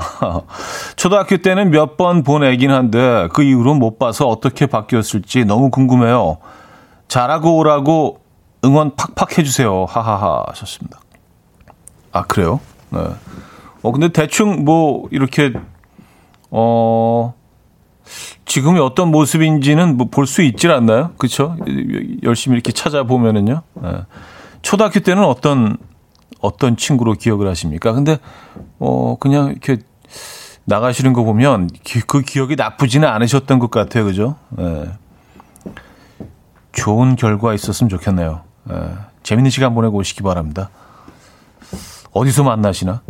초등학교 0.96 1.36
때는 1.38 1.70
몇 1.70 1.96
번 1.96 2.22
본 2.22 2.44
애긴 2.44 2.70
한데 2.70 3.28
그 3.32 3.42
이후로 3.42 3.74
못 3.74 3.98
봐서 3.98 4.26
어떻게 4.28 4.66
바뀌었을지 4.66 5.44
너무 5.44 5.70
궁금해요. 5.70 6.38
잘하고 7.08 7.56
오라고 7.56 8.20
응원 8.64 8.94
팍팍 8.96 9.38
해주세요. 9.38 9.86
하하하 9.88 10.44
하셨습니다. 10.48 11.00
아 12.12 12.22
그래요? 12.24 12.60
네. 12.90 13.00
어 13.82 13.92
근데 13.92 14.08
대충 14.08 14.64
뭐 14.64 15.08
이렇게 15.10 15.52
어 16.50 17.34
지금이 18.44 18.80
어떤 18.80 19.10
모습인지는 19.10 19.96
뭐 19.96 20.08
볼 20.10 20.26
수 20.26 20.42
있질 20.42 20.70
않나요? 20.72 21.12
그렇죠? 21.16 21.56
열심히 22.22 22.54
이렇게 22.54 22.72
찾아보면은요. 22.72 23.62
네. 23.74 23.90
초등학교 24.62 25.00
때는 25.00 25.24
어떤 25.24 25.76
어떤 26.40 26.76
친구로 26.76 27.12
기억을 27.14 27.48
하십니까? 27.48 27.92
근데 27.92 28.18
어 28.78 29.16
그냥 29.20 29.50
이렇게 29.50 29.78
나가시는 30.64 31.12
거 31.12 31.24
보면 31.24 31.68
기, 31.82 32.00
그 32.00 32.22
기억이 32.22 32.56
나쁘지는 32.56 33.08
않으셨던 33.08 33.58
것 33.58 33.70
같아요, 33.70 34.04
그죠? 34.04 34.36
예. 34.58 34.90
좋은 36.72 37.16
결과 37.16 37.54
있었으면 37.54 37.88
좋겠네요. 37.88 38.42
예. 38.70 38.74
재밌는 39.22 39.50
시간 39.50 39.74
보내고 39.74 39.98
오시기 39.98 40.22
바랍니다. 40.22 40.70
어디서 42.12 42.44
만나시나? 42.44 43.02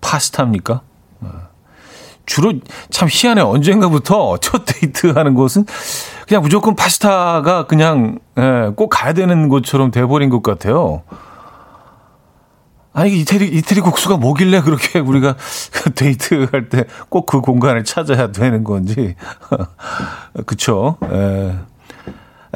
파스타입니까? 0.00 0.82
예. 1.24 1.28
주로 2.26 2.52
참 2.90 3.08
희한해. 3.10 3.40
언젠가부터 3.42 4.38
첫 4.42 4.64
데이트 4.66 5.08
하는 5.08 5.34
곳은 5.34 5.64
그냥 6.26 6.42
무조건 6.42 6.74
파스타가 6.74 7.66
그냥 7.66 8.18
예, 8.38 8.72
꼭 8.76 8.88
가야 8.88 9.12
되는 9.12 9.48
곳처럼 9.48 9.90
돼버린 9.90 10.28
것 10.28 10.42
같아요. 10.42 11.02
아니 12.96 13.20
이태리 13.20 13.46
이태리 13.48 13.82
국수가 13.82 14.16
뭐길래 14.16 14.62
그렇게 14.62 14.98
우리가 15.00 15.36
데이트할 15.94 16.70
때 16.70 16.84
꼭 17.10 17.26
그 17.26 17.40
공간을 17.42 17.84
찾아야 17.84 18.32
되는 18.32 18.64
건지 18.64 19.14
그쵸? 20.46 20.96
예. 21.12 21.56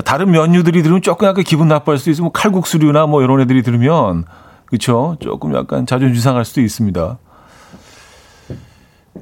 다른 0.05 0.31
면류들이 0.31 0.83
들으면 0.83 1.03
조금 1.03 1.29
약간 1.29 1.45
기분 1.45 1.69
나빠할 1.69 1.99
있어. 2.09 2.23
뭐 2.23 2.33
칼국수류나 2.33 3.07
뭐 3.07 3.23
이런 3.23 3.41
애들이 3.43 3.63
들으면 3.63 4.25
그쵸? 4.65 5.17
조금 5.21 5.55
약간 5.55 5.85
자존심 5.85 6.23
상할 6.23 6.47
수도 6.47 6.63
있습니다. 6.63 7.19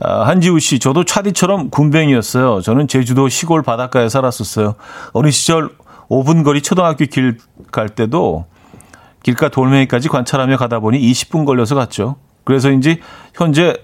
아, 0.00 0.22
한지우 0.26 0.60
씨, 0.60 0.78
저도 0.78 1.02
차디처럼 1.04 1.70
군뱅이였어요. 1.70 2.60
저는 2.60 2.86
제주도 2.86 3.28
시골 3.28 3.62
바닷가에 3.62 4.08
살았었어요. 4.08 4.76
어린 5.14 5.32
시절 5.32 5.70
5분 6.08 6.44
거리 6.44 6.62
초등학교 6.62 7.06
길 7.06 7.38
갈 7.72 7.88
때도 7.88 8.46
길가 9.22 9.48
돌멩이까지 9.48 10.08
관찰하며 10.08 10.56
가다 10.56 10.80
보니 10.80 10.98
20분 11.00 11.44
걸려서 11.44 11.74
갔죠. 11.74 12.16
그래서인지 12.44 13.00
현재 13.34 13.76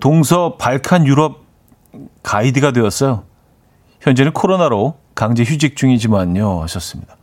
동서 0.00 0.56
발칸 0.56 1.06
유럽 1.06 1.44
가이드가 2.22 2.72
되었어요. 2.72 3.24
현재는 4.00 4.32
코로나로 4.32 4.98
강제 5.14 5.42
휴직 5.44 5.76
중이지만요. 5.76 6.62
하셨습니다. 6.62 7.16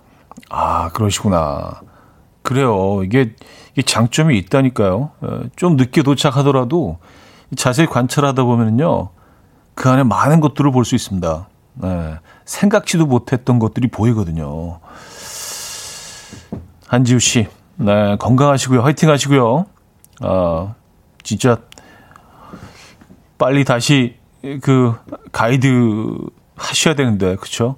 아, 0.49 0.89
그러시구나. 0.89 1.81
그래요. 2.41 3.03
이게, 3.03 3.33
이게 3.73 3.81
장점이 3.81 4.37
있다니까요. 4.37 5.11
어, 5.21 5.39
좀 5.55 5.75
늦게 5.77 6.03
도착하더라도 6.03 6.97
자세히 7.55 7.87
관찰하다 7.87 8.43
보면요. 8.43 9.09
그 9.75 9.89
안에 9.89 10.03
많은 10.03 10.39
것들을 10.39 10.71
볼 10.71 10.85
수 10.85 10.95
있습니다. 10.95 11.47
네, 11.75 12.15
생각지도 12.45 13.05
못했던 13.05 13.57
것들이 13.59 13.87
보이거든요. 13.87 14.79
한지우 16.93 17.17
씨, 17.17 17.47
네, 17.77 18.15
건강하시고요. 18.17 18.83
화이팅 18.83 19.09
하시고요. 19.09 19.65
어, 20.21 20.75
진짜 21.23 21.57
빨리 23.39 23.65
다시 23.65 24.15
그 24.61 24.93
가이드 25.31 26.15
하셔야 26.55 26.93
되는데, 26.93 27.35
그쵸? 27.37 27.77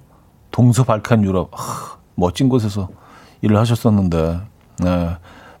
동서 0.50 0.84
발칸 0.84 1.24
유럽, 1.24 1.50
아, 1.54 1.96
멋진 2.14 2.50
곳에서 2.50 2.90
일을 3.40 3.56
하셨었는데, 3.56 4.40
네, 4.80 5.16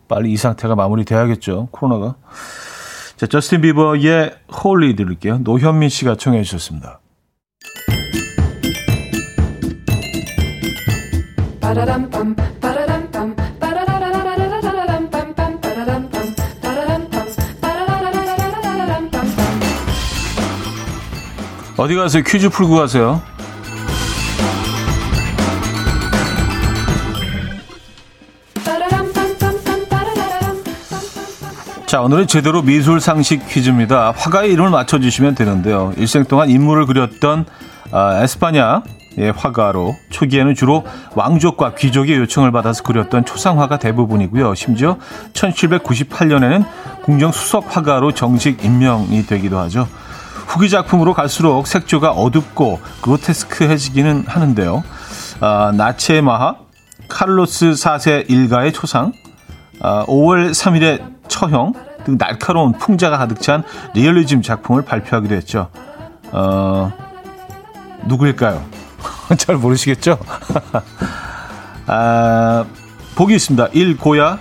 빨리 0.06 0.32
이 0.32 0.36
상태가 0.36 0.74
마무리돼야겠죠. 0.74 1.68
코로나가. 1.70 2.16
자, 3.16 3.26
저스틴 3.26 3.62
비버의 3.62 4.34
Holy 4.52 4.96
들을게요. 4.96 5.38
노현민 5.38 5.88
씨가 5.88 6.16
청해 6.16 6.42
주셨습니다. 6.42 7.00
어디 21.78 21.94
가세요? 21.94 22.22
퀴즈 22.26 22.48
풀고 22.48 22.74
가세요. 22.74 23.20
자, 31.84 32.00
오늘은 32.00 32.26
제대로 32.26 32.62
미술 32.62 33.00
상식 33.00 33.46
퀴즈입니다. 33.46 34.12
화가의 34.16 34.52
이름을 34.52 34.70
맞춰주시면 34.70 35.34
되는데요. 35.34 35.92
일생 35.96 36.24
동안 36.24 36.50
인물을 36.50 36.86
그렸던 36.86 37.44
아, 37.92 38.22
에스파냐의 38.22 39.32
화가로 39.36 39.94
초기에는 40.10 40.54
주로 40.54 40.84
왕족과 41.14 41.74
귀족의 41.74 42.16
요청을 42.16 42.50
받아서 42.52 42.82
그렸던 42.82 43.24
초상화가 43.26 43.78
대부분이고요. 43.78 44.54
심지어 44.54 44.98
1798년에는 45.34 46.64
궁정 47.02 47.30
수석 47.30 47.76
화가로 47.76 48.12
정식 48.12 48.64
임명이 48.64 49.26
되기도 49.26 49.58
하죠. 49.60 49.86
후기 50.46 50.70
작품으로 50.70 51.12
갈수록 51.12 51.66
색조가 51.66 52.12
어둡고 52.12 52.80
그로테스크해지기는 53.02 54.24
하는데요. 54.26 54.82
아, 55.40 55.72
나체 55.76 56.20
마하, 56.20 56.56
카를로스 57.08 57.72
4세 57.72 58.30
일가의 58.30 58.72
초상, 58.72 59.12
아, 59.80 60.04
5월 60.06 60.52
3일의 60.52 61.16
처형 61.28 61.74
등 62.04 62.18
날카로운 62.18 62.72
풍자가 62.72 63.18
가득 63.18 63.40
찬 63.40 63.64
리얼리즘 63.94 64.42
작품을 64.42 64.82
발표하기도 64.82 65.34
했죠. 65.34 65.68
어, 66.32 66.92
누구일까요? 68.04 68.64
잘 69.36 69.56
모르시겠죠? 69.56 70.18
아, 71.86 72.64
보기 73.16 73.34
있습니다. 73.34 73.68
1. 73.72 73.96
고야 73.98 74.38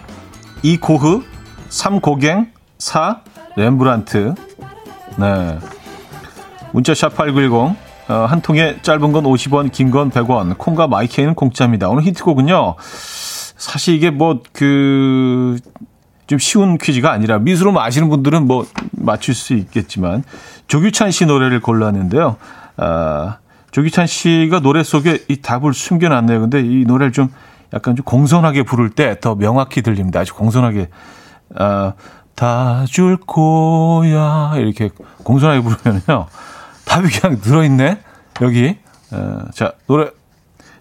2. 0.61 0.77
고흐 0.77 1.23
3. 1.69 1.99
고갱 1.99 2.51
4. 2.77 3.21
렘브란트 3.55 4.35
네. 5.17 5.59
문자 6.75 6.91
샵8910 6.91 7.73
어, 8.09 8.13
한 8.27 8.41
통에 8.41 8.75
짧은 8.81 9.13
건 9.13 9.23
50원, 9.23 9.71
긴 9.71 9.89
건 9.91 10.11
100원, 10.11 10.57
콩과 10.57 10.87
마이케이는 10.87 11.33
공짜입니다. 11.33 11.87
오늘 11.89 12.03
힌트곡은요. 12.03 12.75
사실 13.57 13.95
이게 13.95 14.09
뭐 14.11 14.41
그 14.53 15.57
좀 16.27 16.39
쉬운 16.39 16.79
퀴즈가 16.79 17.11
아니라 17.11 17.37
미술로 17.37 17.79
아시는 17.79 18.09
분들은 18.09 18.47
뭐 18.47 18.65
맞출 18.91 19.35
수 19.35 19.53
있겠지만 19.53 20.23
조규찬 20.67 21.11
씨 21.11 21.27
노래를 21.27 21.59
골랐는데요. 21.59 22.37
아, 22.77 23.37
조규찬 23.69 24.07
씨가 24.07 24.59
노래 24.61 24.81
속에 24.83 25.19
이 25.29 25.41
답을 25.43 25.75
숨겨놨네요. 25.75 26.41
근데 26.41 26.61
이 26.61 26.83
노래를 26.87 27.11
좀 27.13 27.29
약간 27.73 27.95
좀 27.95 28.03
공손하게 28.05 28.63
부를 28.63 28.89
때 28.89 29.19
더 29.19 29.35
명확히 29.35 29.83
들립니다. 29.83 30.19
아주 30.19 30.33
공손하게 30.33 30.89
아, 31.55 31.93
다 32.35 32.85
줄 32.89 33.17
거야 33.17 34.53
이렇게 34.57 34.89
공손하게 35.23 35.61
부르면요. 35.61 36.25
답이 36.85 37.09
그냥 37.09 37.39
들어있네 37.41 37.99
여기. 38.41 38.77
어, 39.11 39.45
자 39.53 39.73
노래 39.87 40.09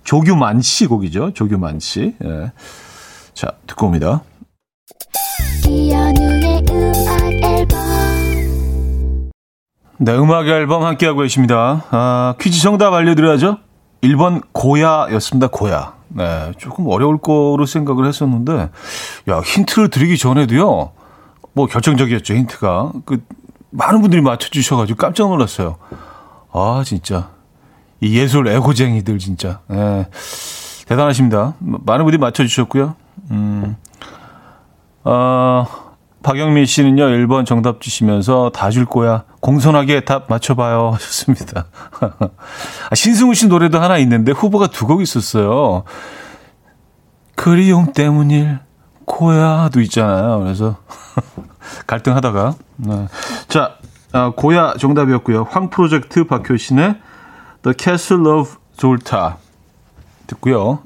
조규만 0.05 0.61
씨 0.61 0.87
곡이죠. 0.87 1.33
조규만 1.35 1.81
씨. 1.81 2.15
예. 2.25 2.53
자 3.35 3.53
듣고 3.67 3.87
옵니다. 3.87 4.23
네, 9.99 10.13
음악 10.17 10.47
앨범 10.49 10.85
함께하고 10.85 11.21
계십니다. 11.21 11.85
아, 11.91 12.35
퀴즈 12.41 12.61
정답 12.61 12.93
알려드려야죠. 12.93 13.59
1번 14.03 14.43
고야였습니다. 14.53 15.47
고야. 15.49 15.95
네, 16.09 16.53
조금 16.59 16.87
어려울 16.89 17.19
거로 17.19 17.65
생각을 17.65 18.07
했었는데, 18.07 18.71
야, 19.31 19.41
힌트를 19.41 19.89
드리기 19.89 20.19
전에도요, 20.19 20.93
뭐 21.55 21.67
결정적이었죠, 21.67 22.35
힌트가. 22.35 22.93
그, 23.07 23.25
많은 23.75 24.01
분들이 24.01 24.23
맞춰주셔가지고 24.23 24.97
깜짝 24.97 25.29
놀랐어요. 25.29 25.77
아, 26.53 26.83
진짜. 26.87 27.31
이 28.01 28.17
예술 28.19 28.47
애고쟁이들, 28.47 29.19
진짜. 29.19 29.61
네, 29.69 30.07
대단하십니다. 30.87 31.55
많은 31.59 32.05
분들이 32.05 32.21
맞춰주셨고요. 32.21 32.95
음, 33.33 33.77
어, 35.05 35.67
박영민 36.23 36.65
씨는요, 36.67 37.05
1번 37.05 37.45
정답 37.47 37.81
주시면서 37.81 38.51
다 38.55 38.71
줄 38.71 38.85
거야. 38.87 39.25
공손하게 39.41 40.05
답 40.05 40.27
맞춰봐요. 40.29 40.91
하셨습니다. 40.95 41.67
아, 42.01 42.95
신승우 42.95 43.35
씨 43.35 43.49
노래도 43.49 43.81
하나 43.81 43.99
있는데 43.99 44.33
후보가 44.33 44.69
두 44.69 44.87
곡 44.87 45.03
있었어요. 45.03 45.83
그리움 47.37 47.93
때문일 47.93 48.61
고야도 49.05 49.81
있잖아요. 49.83 50.39
그래서 50.41 50.77
갈등하다가. 51.87 52.55
네. 52.77 53.09
자, 53.49 53.77
아, 54.13 54.33
고야 54.37 54.75
정답이었고요. 54.79 55.47
황 55.51 55.71
프로젝트 55.71 56.25
박효신의 56.25 56.97
The 57.63 57.75
Castle 57.79 58.27
of 58.27 58.57
Zolta 58.79 59.37
듣고요. 60.27 60.83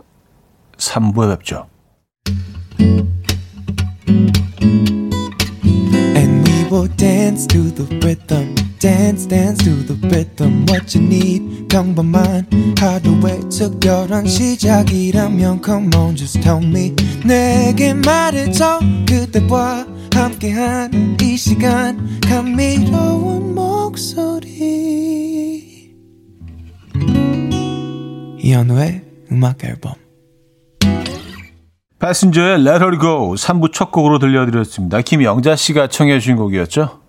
3부에 0.77 1.37
뵙죠. 1.37 1.67
will 6.71 6.88
dance 6.97 7.47
to 7.47 7.71
the 7.71 7.85
rhythm. 8.01 8.55
Dance, 8.79 9.27
dance 9.27 9.59
to 9.64 9.75
the 9.83 9.97
rhythm. 10.09 10.67
What 10.67 10.95
you 10.95 11.05
need, 11.05 11.69
평범한 11.69 12.47
하루의 12.79 13.41
특별한 13.51 14.27
시작이라면 14.27 15.62
Come 15.64 15.91
on, 15.97 16.17
just 16.17 16.41
tell 16.41 16.62
me. 16.62 16.95
내게 17.25 17.95
말해줘. 17.95 18.81
그대와 19.09 19.87
함께한 20.18 21.16
이 21.22 21.37
시간. 21.37 22.20
감미로운 22.20 23.54
목소리. 23.54 24.48
이현우의 28.38 29.02
음악 29.31 29.64
앨범. 29.64 29.94
패신저의 32.00 32.61
Let 32.61 32.83
Her 32.83 32.98
Go 32.98 33.35
3부 33.35 33.72
첫 33.72 33.90
곡으로 33.90 34.18
들려드렸습니다. 34.18 35.00
김영자 35.02 35.57
씨가 35.57 35.88
청해 35.88 36.18
주신 36.20 36.37
곡이었죠. 36.37 37.08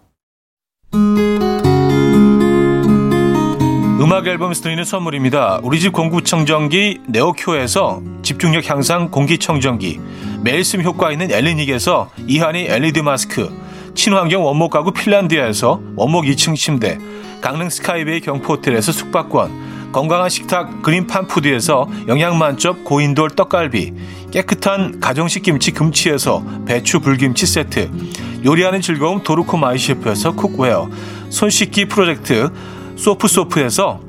음악 4.20 4.28
앨범에서 4.28 4.64
드리는 4.64 4.84
선물입니다. 4.84 5.62
우리 5.64 5.80
집 5.80 5.94
공구청정기 5.94 7.04
네오큐에서 7.08 8.02
집중력 8.22 8.70
향상 8.70 9.12
공기청정기 9.12 9.98
매일 10.42 10.66
쓴 10.66 10.84
효과 10.84 11.14
있는 11.14 11.32
엘리닉에서 11.32 12.10
이하니 12.28 12.66
LED 12.66 13.02
마스크 13.02 13.50
친환경 13.96 14.44
원목 14.44 14.72
가구 14.72 14.92
핀란드에서 14.92 15.80
원목 15.96 16.26
2층 16.26 16.58
침대 16.58 16.98
강릉 17.40 17.70
스카이베이 17.70 18.20
경포호텔에서 18.20 18.92
숙박권 18.92 19.94
건강한 19.94 20.28
식탁 20.28 20.82
그린팜푸드에서 20.82 21.88
영양만점 22.10 22.84
고인돌 22.84 23.30
떡갈비 23.38 23.94
깨끗한 24.32 25.00
가정식 25.00 25.44
김치 25.44 25.72
금치에서 25.72 26.44
배추 26.66 27.00
불김치 27.00 27.46
세트 27.46 27.90
요리하는 28.44 28.82
즐거움 28.82 29.24
도르코 29.24 29.56
마이셰프에서 29.56 30.34
cookware 30.34 30.89
손 31.30 31.50
씻기 31.50 31.86
프로젝트 31.86 32.52
소프소프에서 32.98 34.09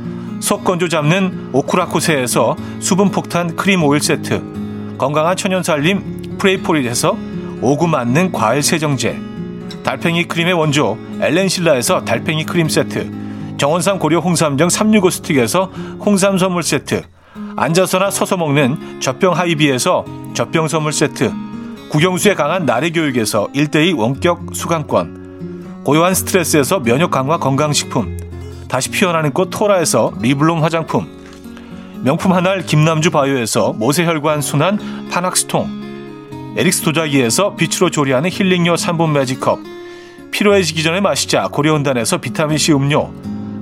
속 0.41 0.63
건조 0.63 0.89
잡는 0.89 1.49
오크라코세에서 1.53 2.57
수분폭탄 2.79 3.55
크림 3.55 3.83
오일 3.83 4.01
세트 4.01 4.97
건강한 4.97 5.37
천연살림 5.37 6.37
프레이포릿에서 6.37 7.15
오구 7.61 7.87
맞는 7.87 8.31
과일 8.31 8.63
세정제 8.63 9.17
달팽이 9.83 10.27
크림의 10.27 10.53
원조 10.53 10.97
엘렌실라에서 11.21 12.03
달팽이 12.03 12.45
크림 12.45 12.67
세트 12.67 13.55
정원삼 13.57 13.99
고려 13.99 14.19
홍삼정 14.19 14.69
365 14.69 15.09
스틱에서 15.11 15.65
홍삼 16.03 16.39
선물 16.39 16.63
세트 16.63 17.03
앉아서나 17.55 18.09
서서 18.09 18.35
먹는 18.37 18.99
젖병 18.99 19.35
하이비에서 19.35 20.05
젖병 20.33 20.67
선물 20.67 20.91
세트 20.91 21.31
국영수에 21.91 22.33
강한 22.33 22.65
나래 22.65 22.89
교육에서 22.89 23.47
1대2 23.53 23.95
원격 23.95 24.47
수강권 24.53 25.83
고요한 25.83 26.15
스트레스에서 26.15 26.79
면역 26.79 27.11
강화 27.11 27.37
건강식품 27.37 28.20
다시 28.71 28.89
피어나는 28.89 29.33
꽃 29.33 29.49
토라에서 29.49 30.13
리블롬 30.21 30.63
화장품. 30.63 31.05
명품 32.05 32.31
한알 32.31 32.65
김남주 32.65 33.11
바이오에서 33.11 33.73
모세혈관 33.73 34.39
순환 34.39 35.09
파낙스통. 35.11 36.53
에릭스 36.55 36.83
도자기에서 36.83 37.57
빛으로 37.57 37.89
조리하는 37.89 38.29
힐링요 38.29 38.75
3분 38.75 39.11
매직컵. 39.11 39.59
피로해지기 40.31 40.83
전에 40.83 41.01
마시자 41.01 41.49
고려온단에서 41.49 42.19
비타민C 42.19 42.71
음료. 42.71 43.11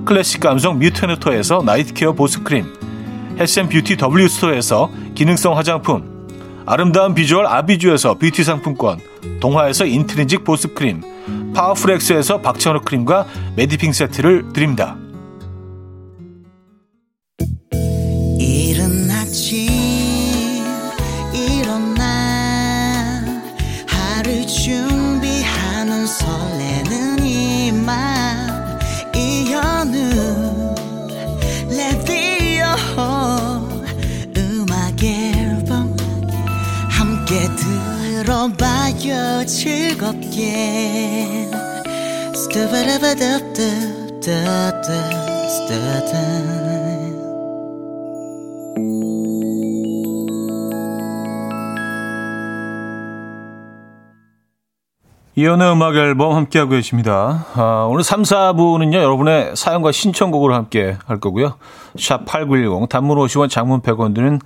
클래식 0.04 0.40
감성 0.40 0.78
뮤테너토에서 0.78 1.62
night 1.64 1.92
care 1.92 2.12
보습크림. 2.12 2.64
health 3.36 3.60
and 3.60 3.72
beauty 3.72 3.96
W스토어에서 3.96 4.92
기능성 5.16 5.56
화장품. 5.56 6.28
아름다운 6.66 7.16
비주얼 7.16 7.46
아비주에서 7.46 8.14
뷰티 8.14 8.44
상품권. 8.44 9.00
동화에서 9.40 9.86
인트리직 9.86 10.44
보습크림. 10.44 11.52
파워풀엑스에서 11.52 12.42
박찬호 12.42 12.82
크림과 12.82 13.26
메디핑 13.56 13.92
세트를 13.92 14.52
드립니다. 14.52 14.96
들어봐요 38.24 39.46
즐겁게 39.46 40.50
이연의 55.36 55.72
음악 55.72 55.94
앨범 55.94 56.34
함께하고 56.34 56.72
계십니다. 56.72 57.46
아, 57.54 57.86
오늘 57.88 58.02
3, 58.02 58.22
4부는요, 58.22 58.94
여러분의 58.94 59.52
사연과 59.54 59.92
신청곡으로 59.92 60.54
함께 60.54 60.96
할 61.06 61.20
거고요. 61.20 61.54
샵 61.96 62.26
8910, 62.26 62.88
단문 62.88 63.16
50원, 63.16 63.48
장문 63.48 63.80
100원 63.80 64.14
드는 64.14 64.40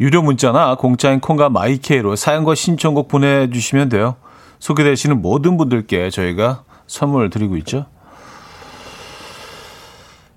유료 0.00 0.22
문자나 0.22 0.76
공짜인 0.76 1.20
콩과 1.20 1.48
마이케이로 1.50 2.16
사연과 2.16 2.54
신청곡 2.54 3.08
보내주시면 3.08 3.88
돼요. 3.88 4.16
소개되시는 4.60 5.20
모든 5.20 5.56
분들께 5.56 6.10
저희가 6.10 6.62
선물 6.86 7.30
드리고 7.30 7.56
있죠. 7.58 7.86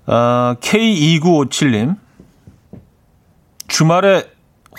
아, 0.06 0.56
K2957님. 0.60 1.96
주말에 3.68 4.24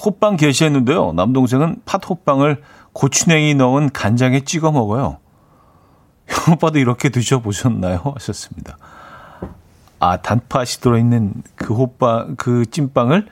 호빵 0.05 0.35
게시했는데요. 0.35 1.13
남동생은 1.13 1.77
팥호빵을 1.85 2.61
고추냉이 2.93 3.55
넣은 3.55 3.89
간장에 3.91 4.41
찍어 4.41 4.71
먹어요. 4.71 5.17
형 6.27 6.53
오빠도 6.55 6.79
이렇게 6.79 7.09
드셔보셨나요? 7.09 8.01
하셨습니다. 8.15 8.77
아, 9.99 10.17
단팥이 10.17 10.65
들어있는 10.81 11.33
그 11.55 11.73
호빵, 11.73 12.35
그 12.37 12.65
찐빵을 12.65 13.27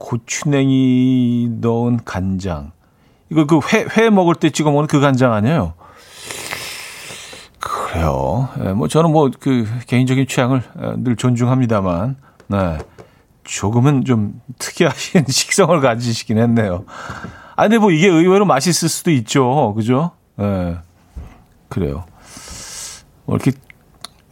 고추냉이 0.00 1.58
넣은 1.60 2.00
간장. 2.04 2.72
이거 3.30 3.46
그 3.46 3.60
회, 3.72 3.86
회 3.96 4.10
먹을 4.10 4.34
때 4.34 4.50
찍어 4.50 4.72
먹는 4.72 4.88
그 4.88 4.98
간장 4.98 5.32
아니에요? 5.32 5.74
그래요. 7.60 8.48
예, 8.64 8.72
뭐 8.72 8.88
저는 8.88 9.12
뭐 9.12 9.30
그 9.38 9.68
개인적인 9.86 10.26
취향을 10.26 10.62
예, 10.82 10.92
늘 10.96 11.16
존중합니다만, 11.16 12.16
네. 12.48 12.78
조금은 13.44 14.04
좀 14.04 14.40
특이하신 14.58 15.26
식성을 15.28 15.78
가지시긴 15.80 16.38
했네요. 16.38 16.84
아, 17.54 17.64
근데 17.64 17.78
뭐 17.78 17.90
이게 17.90 18.08
의외로 18.08 18.46
맛있을 18.46 18.88
수도 18.88 19.10
있죠. 19.10 19.74
그죠? 19.76 20.12
예. 20.40 20.42
네. 20.42 20.78
그래요. 21.68 22.04
뭐 23.26 23.36
이렇게 23.36 23.52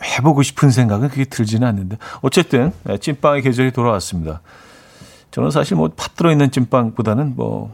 해보고 0.02 0.42
싶은 0.42 0.70
생각은 0.70 1.10
그게 1.10 1.24
들지는 1.24 1.68
않는데. 1.68 1.98
어쨌든, 2.22 2.72
예, 2.88 2.96
찐빵의 2.96 3.42
계절이 3.42 3.72
돌아왔습니다. 3.72 4.40
저는 5.38 5.52
사실 5.52 5.76
뭐 5.76 5.88
팥 5.88 6.16
들어있는 6.16 6.50
찐빵보다는 6.50 7.36
뭐 7.36 7.70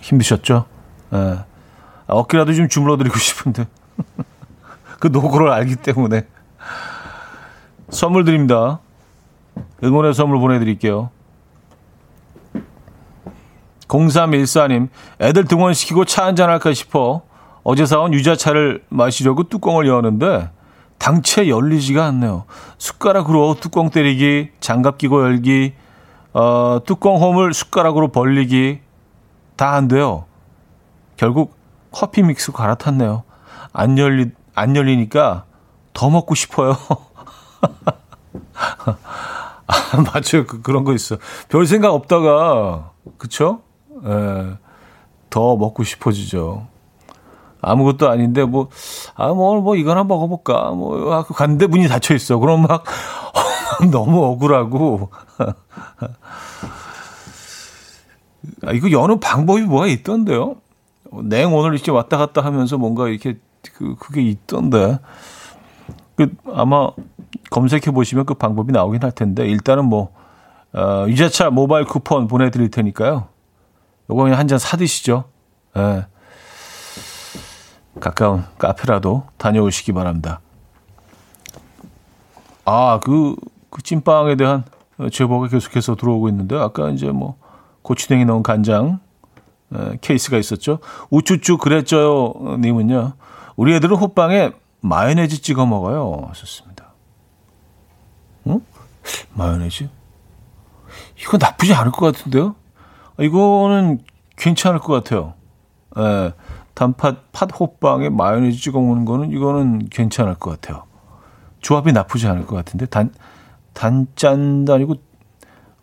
힘드셨죠? 0.00 0.64
네. 1.10 1.38
어깨라도 2.06 2.52
좀 2.54 2.68
주물러드리고 2.68 3.16
싶은데. 3.18 3.66
그 5.00 5.08
노고를 5.08 5.50
알기 5.50 5.76
때문에. 5.76 6.26
선물 7.90 8.24
드립니다. 8.24 8.80
응원의 9.82 10.14
선물 10.14 10.38
보내드릴게요. 10.40 11.10
0314님, 13.88 14.88
애들 15.20 15.44
등원시키고 15.44 16.04
차 16.04 16.24
한잔 16.24 16.48
할까 16.48 16.72
싶어 16.72 17.22
어제 17.62 17.86
사온 17.86 18.12
유자차를 18.12 18.82
마시려고 18.88 19.44
뚜껑을 19.44 19.86
여는데 19.86 20.50
당채 20.98 21.48
열리지가 21.48 22.04
않네요. 22.06 22.44
숟가락으로 22.78 23.56
뚜껑 23.60 23.90
때리기, 23.90 24.50
장갑 24.60 24.98
끼고 24.98 25.22
열기, 25.24 25.74
어, 26.32 26.80
뚜껑 26.86 27.16
홈을 27.16 27.52
숟가락으로 27.52 28.08
벌리기 28.08 28.80
다 29.56 29.74
안 29.74 29.86
돼요. 29.88 30.24
결국 31.16 31.54
커피 31.94 32.22
믹스 32.22 32.50
갈아탔네요. 32.50 33.22
안 33.72 33.96
열리, 33.98 34.32
안 34.56 34.74
열리니까 34.74 35.44
더 35.92 36.10
먹고 36.10 36.34
싶어요. 36.34 36.76
아, 39.66 39.96
맞아요. 39.96 40.44
그, 40.46 40.60
그런 40.60 40.82
거 40.82 40.92
있어. 40.92 41.18
별 41.48 41.66
생각 41.66 41.94
없다가, 41.94 42.90
그쵸? 43.16 43.60
예, 44.04 44.56
더 45.30 45.56
먹고 45.56 45.84
싶어지죠. 45.84 46.66
아무것도 47.62 48.10
아닌데, 48.10 48.44
뭐, 48.44 48.68
아, 49.14 49.28
뭐, 49.28 49.60
뭐, 49.60 49.76
이거나 49.76 50.02
먹어볼까? 50.02 50.72
뭐, 50.72 51.14
아, 51.14 51.22
그 51.22 51.32
갔는데 51.32 51.68
문이 51.68 51.86
닫혀 51.86 52.14
있어. 52.16 52.38
그럼 52.38 52.62
막, 52.62 52.82
너무 53.92 54.24
억울하고. 54.24 55.10
아, 58.66 58.72
이거 58.72 58.90
여는 58.90 59.20
방법이 59.20 59.62
뭐가 59.62 59.86
있던데요? 59.86 60.56
냉온을 61.22 61.74
이렇게 61.74 61.90
왔다 61.90 62.16
갔다 62.16 62.42
하면서 62.42 62.78
뭔가 62.78 63.08
이렇게 63.08 63.38
그 63.74 63.94
그게 63.96 64.22
있던데 64.22 64.98
그 66.16 66.34
아마 66.52 66.88
검색해 67.50 67.92
보시면 67.92 68.26
그 68.26 68.34
방법이 68.34 68.72
나오긴 68.72 69.02
할 69.02 69.12
텐데 69.12 69.46
일단은 69.46 69.84
뭐 69.86 70.12
어, 70.72 71.06
유자차 71.08 71.50
모바일 71.50 71.84
쿠폰 71.84 72.26
보내드릴 72.26 72.70
테니까요. 72.70 73.28
요거 74.10 74.22
그냥 74.24 74.38
한 74.38 74.48
잔 74.48 74.58
사드시죠. 74.58 75.24
예. 75.76 76.06
가까운 78.00 78.44
카페라도 78.58 79.24
다녀오시기 79.38 79.92
바랍니다. 79.92 80.40
아, 82.64 82.98
그, 83.02 83.36
그 83.70 83.82
찐빵에 83.82 84.36
대한 84.36 84.64
제보가 85.12 85.48
계속해서 85.48 85.94
들어오고 85.94 86.28
있는데, 86.30 86.56
아까 86.56 86.90
이제 86.90 87.10
뭐, 87.10 87.36
고추냉이 87.82 88.24
넣은 88.24 88.42
간장, 88.42 89.00
케이스가 90.00 90.38
있었죠. 90.38 90.78
우쭈쭈 91.10 91.58
그랬죠요 91.58 92.56
님은요. 92.58 93.14
우리 93.56 93.74
애들은 93.74 93.96
호빵에 93.96 94.52
마요네즈 94.80 95.40
찍어 95.42 95.66
먹어요. 95.66 96.26
하셨습니다. 96.28 96.92
응? 98.46 98.60
마요네즈? 99.34 99.88
이거 101.20 101.38
나쁘지 101.38 101.74
않을 101.74 101.92
것 101.92 102.12
같은데요? 102.12 102.54
이거는 103.18 104.00
괜찮을 104.36 104.80
것 104.80 104.92
같아요. 104.92 105.34
예, 105.98 106.32
단팥 106.74 107.32
팥 107.32 107.48
호빵에 107.58 108.10
마요네즈 108.10 108.58
찍어 108.58 108.80
먹는 108.80 109.04
거는 109.04 109.30
이거는 109.30 109.88
괜찮을 109.90 110.34
것 110.34 110.50
같아요. 110.50 110.84
조합이 111.60 111.92
나쁘지 111.92 112.26
않을 112.28 112.46
것 112.46 112.56
같은데 112.56 112.86
단 112.86 113.12
단짠도 113.72 114.74
아니고 114.74 114.96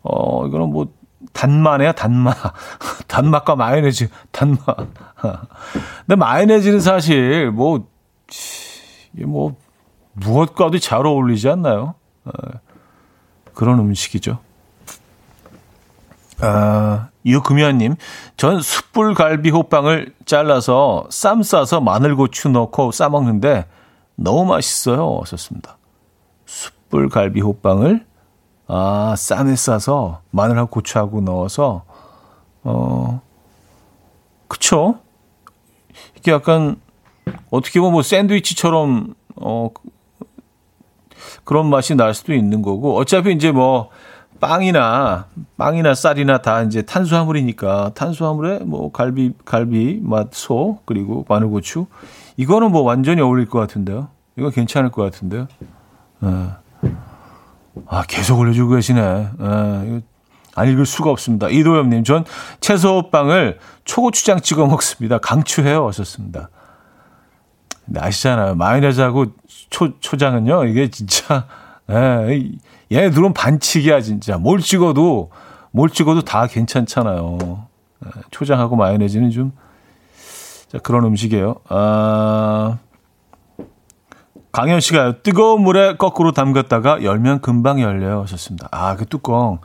어 0.02 0.46
이거는 0.46 0.70
뭐 0.70 0.92
단마네요, 1.32 1.92
단마. 1.92 2.34
단맛과 3.08 3.56
마요네즈, 3.56 4.08
단마. 4.30 4.58
근데 6.06 6.16
마요네즈는 6.16 6.80
사실 6.80 7.50
뭐, 7.50 7.86
뭐, 9.12 9.54
무엇과도 10.12 10.78
잘 10.78 11.06
어울리지 11.06 11.48
않나요? 11.48 11.94
어, 12.24 12.32
그런 13.54 13.78
음식이죠. 13.78 14.38
아, 16.40 17.08
유금연님, 17.24 17.94
전 18.36 18.60
숯불 18.60 19.14
갈비 19.14 19.50
호빵을 19.50 20.14
잘라서 20.24 21.06
쌈 21.10 21.42
싸서 21.42 21.80
마늘 21.80 22.16
고추 22.16 22.48
넣고 22.48 22.90
싸 22.90 23.08
먹는데 23.08 23.66
너무 24.16 24.44
맛있어요. 24.46 25.20
하셨습니다. 25.22 25.78
숯불 26.46 27.08
갈비 27.08 27.40
호빵을 27.40 28.04
아, 28.74 29.14
쌈에 29.18 29.54
싸서 29.54 30.22
마늘하고 30.30 30.70
고추하고 30.70 31.20
넣어서 31.20 31.82
어 32.64 33.20
그쵸? 34.48 34.98
이게 36.16 36.32
약간 36.32 36.76
어떻게 37.50 37.80
보면 37.80 37.92
뭐 37.92 38.02
샌드위치처럼 38.02 39.14
어 39.36 39.68
그런 41.44 41.68
맛이 41.68 41.94
날 41.96 42.14
수도 42.14 42.32
있는 42.32 42.62
거고 42.62 42.96
어차피 42.96 43.32
이제 43.34 43.52
뭐 43.52 43.90
빵이나 44.40 45.26
빵이나 45.58 45.94
쌀이나 45.94 46.38
다 46.38 46.62
이제 46.62 46.80
탄수화물이니까 46.80 47.92
탄수화물에 47.94 48.60
뭐 48.60 48.90
갈비 48.90 49.34
갈비 49.44 50.00
맛 50.02 50.32
소 50.32 50.78
그리고 50.86 51.26
마늘고추 51.28 51.86
이거는 52.38 52.72
뭐 52.72 52.80
완전히 52.80 53.20
어울릴 53.20 53.46
것 53.50 53.58
같은데요. 53.58 54.08
이거 54.38 54.48
괜찮을 54.48 54.90
것 54.90 55.02
같은데요. 55.02 55.46
예. 56.24 56.88
아 57.86 58.02
계속 58.06 58.38
올려주고 58.38 58.74
계시네. 58.74 59.00
예. 59.00 59.84
이거 59.86 60.00
안 60.54 60.68
읽을 60.68 60.84
수가 60.84 61.10
없습니다. 61.10 61.48
이도엽님, 61.48 62.04
전 62.04 62.24
채소빵을 62.60 63.58
초고추장 63.84 64.40
찍어 64.40 64.66
먹습니다. 64.66 65.18
강추해요. 65.18 65.86
하셨습니다. 65.88 66.50
아시잖아요. 67.96 68.54
마요네즈하고 68.54 69.26
초, 69.70 69.98
초장은요, 69.98 70.66
이게 70.66 70.90
진짜, 70.90 71.46
예, 71.90 72.50
얘네들은 72.92 73.32
반칙이야, 73.32 74.00
진짜. 74.02 74.36
뭘 74.38 74.60
찍어도, 74.60 75.30
뭘 75.70 75.88
찍어도 75.90 76.22
다 76.22 76.46
괜찮잖아요. 76.46 77.66
예, 78.04 78.10
초장하고 78.30 78.76
마요네즈는 78.76 79.30
좀, 79.30 79.52
자, 80.68 80.78
그런 80.78 81.04
음식이에요. 81.04 81.56
아, 81.68 82.71
강현 84.52 84.80
씨가요, 84.80 85.22
뜨거운 85.22 85.62
물에 85.62 85.96
거꾸로 85.96 86.32
담갔다가 86.32 87.02
열면 87.02 87.40
금방 87.40 87.80
열려요. 87.80 88.20
하셨습니다. 88.22 88.68
아, 88.70 88.96
그 88.96 89.06
뚜껑. 89.06 89.58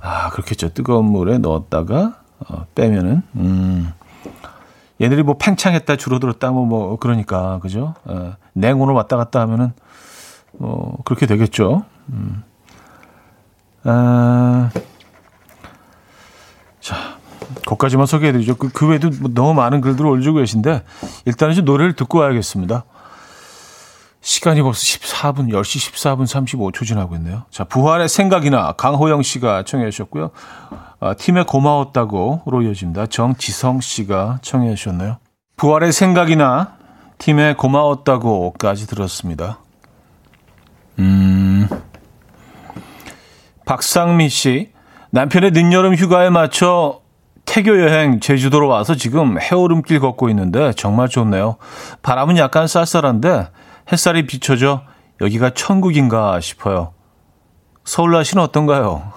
아, 0.00 0.30
그렇겠죠. 0.30 0.72
뜨거운 0.72 1.06
물에 1.06 1.38
넣었다가, 1.38 2.20
어, 2.48 2.66
빼면은, 2.76 3.22
음. 3.34 3.92
얘들이 5.00 5.24
뭐 5.24 5.36
팽창했다 5.36 5.96
줄어들었다 5.96 6.52
뭐, 6.52 6.64
뭐 6.64 6.96
그러니까 6.98 7.58
그죠? 7.58 7.94
어, 8.04 8.34
냉온을 8.52 8.94
왔다 8.94 9.16
갔다 9.16 9.40
하면은 9.40 9.72
뭐 10.52 10.98
그렇게 11.04 11.26
되겠죠. 11.26 11.84
음. 12.10 12.44
아, 13.82 14.70
자, 16.80 16.94
거기까지만 17.66 18.06
소개해드리죠. 18.06 18.54
그, 18.54 18.68
그 18.68 18.86
외에도 18.86 19.10
뭐 19.20 19.30
너무 19.34 19.54
많은 19.54 19.80
글들을 19.80 20.08
올리고 20.08 20.34
계신데 20.34 20.84
일단은 21.24 21.54
좀 21.56 21.64
노래를 21.64 21.94
듣고 21.94 22.18
와야겠습니다. 22.18 22.84
시간이 24.24 24.62
벌써 24.62 24.80
14분, 24.80 25.50
10시 25.50 25.92
14분 25.92 26.24
35초 26.24 26.86
지나고 26.86 27.14
있네요. 27.16 27.42
자, 27.50 27.64
부활의 27.64 28.08
생각이나 28.08 28.72
강호영 28.72 29.22
씨가 29.22 29.64
청해 29.64 29.90
주셨고요. 29.90 30.30
아, 30.98 31.12
팀에 31.12 31.42
고마웠다고로 31.42 32.62
이어집니다. 32.62 33.06
정지성 33.06 33.82
씨가 33.82 34.38
청해 34.40 34.74
주셨네요. 34.76 35.18
부활의 35.56 35.92
생각이나 35.92 36.72
팀에 37.18 37.52
고마웠다고까지 37.54 38.86
들었습니다. 38.86 39.58
음. 41.00 41.68
박상미 43.66 44.30
씨, 44.30 44.72
남편의 45.10 45.50
늦여름 45.50 45.96
휴가에 45.96 46.30
맞춰 46.30 47.02
태교 47.44 47.78
여행 47.78 48.20
제주도로 48.20 48.68
와서 48.68 48.94
지금 48.94 49.38
해오름길 49.38 50.00
걷고 50.00 50.30
있는데 50.30 50.72
정말 50.72 51.10
좋네요. 51.10 51.56
바람은 52.00 52.38
약간 52.38 52.66
쌀쌀한데 52.66 53.48
햇살이 53.92 54.26
비춰져 54.26 54.82
여기가 55.20 55.50
천국인가 55.50 56.40
싶어요. 56.40 56.92
서울 57.84 58.12
날씨는 58.12 58.42
어떤가요? 58.42 59.12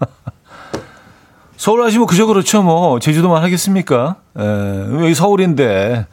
서울 1.56 1.80
날씨 1.82 1.98
뭐 1.98 2.06
그저 2.06 2.26
그렇죠 2.26 2.62
뭐 2.62 2.98
제주도만 2.98 3.42
하겠습니까? 3.42 4.16
에, 4.38 4.42
예, 4.42 5.02
여기 5.04 5.14
서울인데 5.14 6.06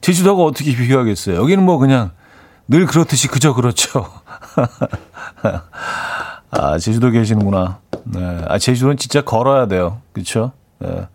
제주도가 0.00 0.42
어떻게 0.42 0.74
비교하겠어요? 0.76 1.36
여기는 1.36 1.64
뭐 1.64 1.78
그냥 1.78 2.10
늘 2.68 2.86
그렇듯이 2.86 3.28
그저 3.28 3.52
그렇죠. 3.54 4.06
아 6.50 6.78
제주도 6.78 7.10
계시는구나. 7.10 7.78
네. 8.04 8.44
아 8.48 8.58
제주도는 8.58 8.96
진짜 8.96 9.22
걸어야 9.22 9.66
돼요. 9.66 10.00
그렇죠? 10.12 10.52
네. 10.78 11.06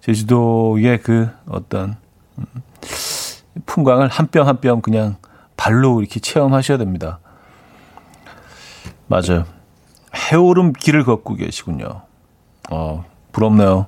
제주도의 0.00 1.02
그 1.02 1.28
어떤 1.48 1.96
음, 2.38 2.44
풍광을 3.66 4.08
한 4.08 4.28
뼘 4.28 4.46
한 4.46 4.60
뼘 4.60 4.80
그냥 4.80 5.16
발로 5.70 6.00
이렇게 6.00 6.18
체험하셔야 6.18 6.78
됩니다. 6.78 7.20
맞아요. 9.06 9.44
해오름 10.14 10.72
길을 10.72 11.04
걷고 11.04 11.36
계시군요. 11.36 12.02
어, 12.70 13.04
부럽네요. 13.30 13.86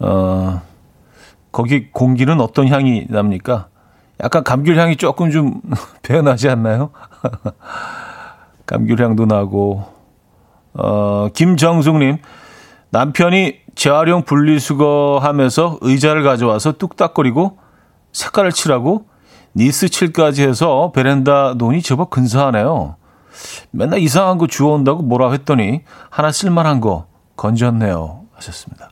어, 0.00 0.62
거기 1.50 1.90
공기는 1.90 2.38
어떤 2.40 2.68
향이 2.68 3.06
납니까? 3.08 3.68
약간 4.22 4.44
감귤 4.44 4.78
향이 4.78 4.96
조금 4.96 5.30
좀 5.30 5.62
배어나지 6.02 6.50
않나요? 6.50 6.90
감귤 8.66 9.00
향도 9.00 9.24
나고, 9.24 9.86
어, 10.74 11.28
김정숙님, 11.32 12.18
남편이 12.90 13.60
재활용 13.74 14.22
분리수거 14.22 15.20
하면서 15.22 15.78
의자를 15.80 16.22
가져와서 16.24 16.72
뚝딱거리고 16.72 17.56
색깔을 18.12 18.52
칠하고 18.52 19.07
니스 19.58 19.88
칠까지 19.88 20.46
해서 20.46 20.92
베란다 20.94 21.54
논이 21.56 21.82
제법 21.82 22.10
근사하네요. 22.10 22.94
맨날 23.72 23.98
이상한 23.98 24.38
거 24.38 24.46
주워온다고 24.46 25.02
뭐라 25.02 25.32
했더니 25.32 25.82
하나 26.10 26.30
쓸만한 26.30 26.80
거 26.80 27.06
건졌네요. 27.36 28.22
하셨습니다. 28.34 28.90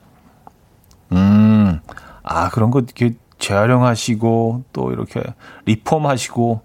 음, 1.12 1.80
아, 2.24 2.50
그런 2.50 2.72
거 2.72 2.80
이렇게 2.80 3.14
재활용하시고 3.38 4.64
또 4.72 4.90
이렇게 4.90 5.22
리폼하시고 5.66 6.62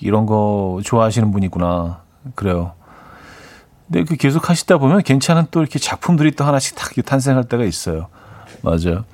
이런 0.00 0.26
거 0.26 0.80
좋아하시는 0.82 1.30
분이구나. 1.30 2.02
그래요. 2.34 2.72
근데 3.86 4.02
그 4.02 4.16
계속 4.16 4.50
하시다 4.50 4.78
보면 4.78 5.02
괜찮은 5.02 5.46
또 5.52 5.60
이렇게 5.60 5.78
작품들이 5.78 6.32
또 6.32 6.44
하나씩 6.44 6.74
탁 6.74 6.90
탄생할 7.04 7.44
때가 7.44 7.62
있어요. 7.62 8.08
맞아요. 8.62 9.04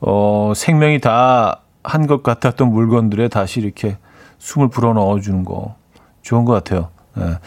어, 0.00 0.52
생명이 0.54 1.00
다 1.00 1.60
한 1.84 2.06
것 2.06 2.22
같았던 2.22 2.70
물건들에 2.70 3.28
다시 3.28 3.60
이렇게 3.60 3.98
숨을 4.38 4.68
불어 4.68 4.92
넣어 4.94 5.20
주는 5.20 5.44
거 5.44 5.76
좋은 6.22 6.44
것 6.44 6.52
같아요. 6.52 6.88
예. 7.18 7.38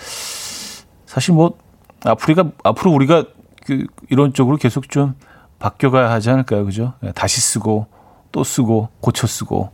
사실 1.06 1.34
뭐 1.34 1.58
앞으리가 2.06 2.46
앞으로 2.64 2.92
우리가 2.92 3.26
그 3.66 3.86
이런 4.10 4.34
쪽으로 4.34 4.58
계속 4.58 4.90
좀 4.90 5.16
바뀌어가야 5.60 6.10
하지 6.12 6.30
않을까요, 6.30 6.64
그죠? 6.66 6.94
예. 7.04 7.12
다시 7.12 7.42
쓰고 7.42 7.88
또 8.32 8.44
쓰고 8.44 8.90
고쳐 9.02 9.26
쓰고. 9.28 9.72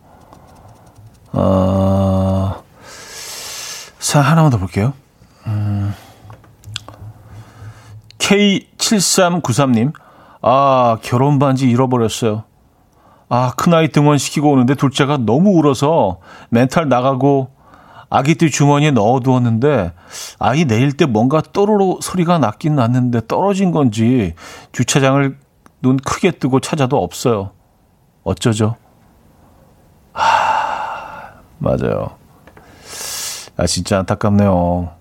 어, 1.33 2.63
자 4.00 4.21
하나만 4.21 4.50
더 4.52 4.58
볼게요. 4.58 4.94
음, 5.48 5.94
K7393님, 8.19 9.94
아 10.42 10.98
결혼 11.02 11.40
반지 11.40 11.69
잃어버렸어요. 11.69 12.44
아, 13.36 13.52
큰아이 13.58 13.88
등원시키고 13.88 14.52
오는데 14.52 14.75
둘째가 14.75 15.17
너무 15.17 15.58
울어서 15.58 16.19
멘탈 16.50 16.88
나가고 16.88 17.50
아기띠 18.12 18.52
주머니에 18.52 18.92
넣어두었는데 18.92 19.92
아이 20.38 20.65
내릴 20.65 20.92
때 20.96 21.08
뭔가 21.08 21.42
또르르 21.42 21.98
소리가 22.00 22.38
났긴 22.38 22.75
났는데 22.75 23.21
떨어진 23.27 23.71
건지 23.71 24.36
주차장을 24.71 25.36
눈 25.81 25.98
크게 25.98 26.29
뜨고 26.29 26.60
찾아도 26.60 27.02
없어요. 27.02 27.50
어쩌죠? 28.23 28.75
아, 30.13 31.31
맞아요. 31.58 32.12
아, 33.58 33.65
진짜 33.65 33.98
안타깝네요. 33.98 34.92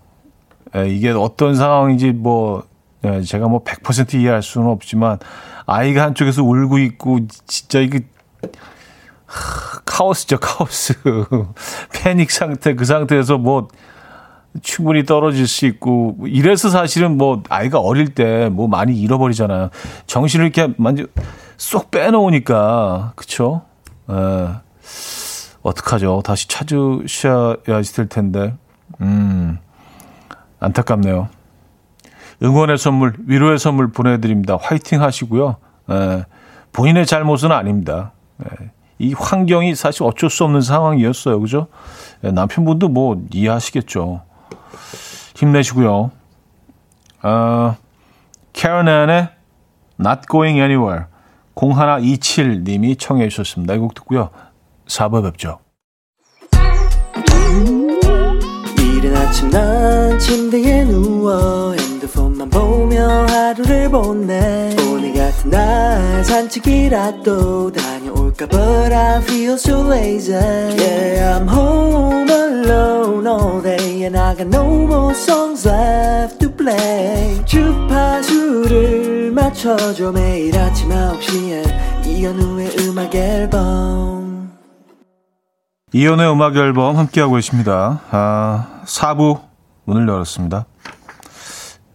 에, 0.75 0.89
이게 0.89 1.11
어떤 1.11 1.55
상황인지 1.55 2.13
뭐, 2.13 2.65
에, 3.05 3.21
제가 3.21 3.47
뭐 3.49 3.63
100% 3.63 4.15
이해할 4.15 4.43
수는 4.43 4.69
없지만, 4.69 5.19
아이가 5.67 6.05
한쪽에서 6.05 6.43
울고 6.43 6.79
있고, 6.79 7.21
진짜 7.47 7.79
이게 7.79 8.01
카오스죠, 9.85 10.39
카오스. 10.39 10.95
패닉 11.93 12.31
상태, 12.31 12.75
그 12.75 12.85
상태에서 12.85 13.39
뭐, 13.39 13.69
충분히 14.63 15.05
떨어질 15.07 15.47
수 15.47 15.65
있고, 15.67 16.17
이래서 16.27 16.69
사실은 16.69 17.17
뭐, 17.17 17.43
아이가 17.49 17.79
어릴 17.81 18.15
때 18.15 18.49
뭐 18.51 18.69
많이 18.69 19.01
잃어버리잖아요. 19.01 19.71
정신을 20.07 20.47
이렇게 20.47 20.75
완전 20.79 21.07
쏙 21.57 21.91
빼놓으니까, 21.91 23.13
그쵸? 23.17 23.63
에, 24.11 24.15
예. 24.15 24.49
어떡하죠? 25.63 26.23
다시 26.25 26.49
찾으셔야 26.49 27.57
될 27.95 28.09
텐데. 28.09 28.55
음, 29.01 29.59
안타깝네요. 30.61 31.29
응원의 32.43 32.77
선물, 32.79 33.15
위로의 33.27 33.59
선물 33.59 33.93
보내드립니다. 33.93 34.59
화이팅 34.61 35.01
하시고요. 35.01 35.57
에, 35.91 35.95
예. 35.95 36.25
본인의 36.73 37.07
잘못은 37.07 37.53
아닙니다. 37.53 38.13
네. 38.43 38.71
이 38.99 39.15
환경이 39.15 39.75
사실 39.75 40.05
어쩔 40.05 40.31
수 40.31 40.45
없는 40.45 40.61
상황이었어요. 40.61 41.41
그죠? 41.41 41.67
네, 42.21 42.31
남편분도 42.31 42.89
뭐 42.89 43.21
이해하시겠죠. 43.33 44.23
힘내시고요. 45.35 46.11
어, 47.25 47.77
캐러난의 48.53 49.29
Not 50.01 50.23
Going 50.31 50.59
Anywhere 50.61 51.07
0127님이 51.55 52.99
청해 52.99 53.29
주셨습니다. 53.29 53.75
이 53.75 53.79
곡 53.79 53.95
듣고요. 53.95 54.31
4부 54.87 55.23
뵙죠. 55.25 55.59
이른 58.79 59.17
아침 59.17 59.51
난 59.51 60.19
침대에 60.19 60.85
누워 60.85 61.73
핸드폰만 61.75 62.49
보며 62.51 63.27
하루를 63.27 63.91
보내 63.91 64.75
오늘 64.91 65.13
같은 65.15 65.51
날 65.51 66.25
산책이라도 66.25 67.73
다 67.73 67.92
녀올까 68.33 68.47
But 68.49 68.93
I 68.93 69.21
feel 69.23 69.55
so 69.55 69.83
lazy 69.89 70.33
Yeah 70.33 71.39
I'm 71.39 71.49
home 71.49 72.29
alone 72.31 73.27
all 73.27 73.63
day 73.63 74.05
And 74.05 74.19
I 74.19 74.35
got 74.35 74.49
no 74.49 74.65
more 74.65 75.15
songs 75.15 75.69
left 75.69 76.39
to 76.41 76.51
play 76.51 77.45
주파수를 77.45 79.33
맞춰줘 79.33 80.13
매일 80.13 80.59
아침 80.59 80.89
9시에 80.89 82.07
이현우의 82.07 82.77
음악 82.81 83.15
앨범 83.15 84.53
이연의 85.95 86.33
음악 86.33 86.57
앨범 86.57 86.97
함께하고 86.97 87.35
계십니다. 87.35 88.01
아, 88.11 88.81
4부 88.87 89.41
문을 89.85 90.09
열었습니다. 90.09 90.65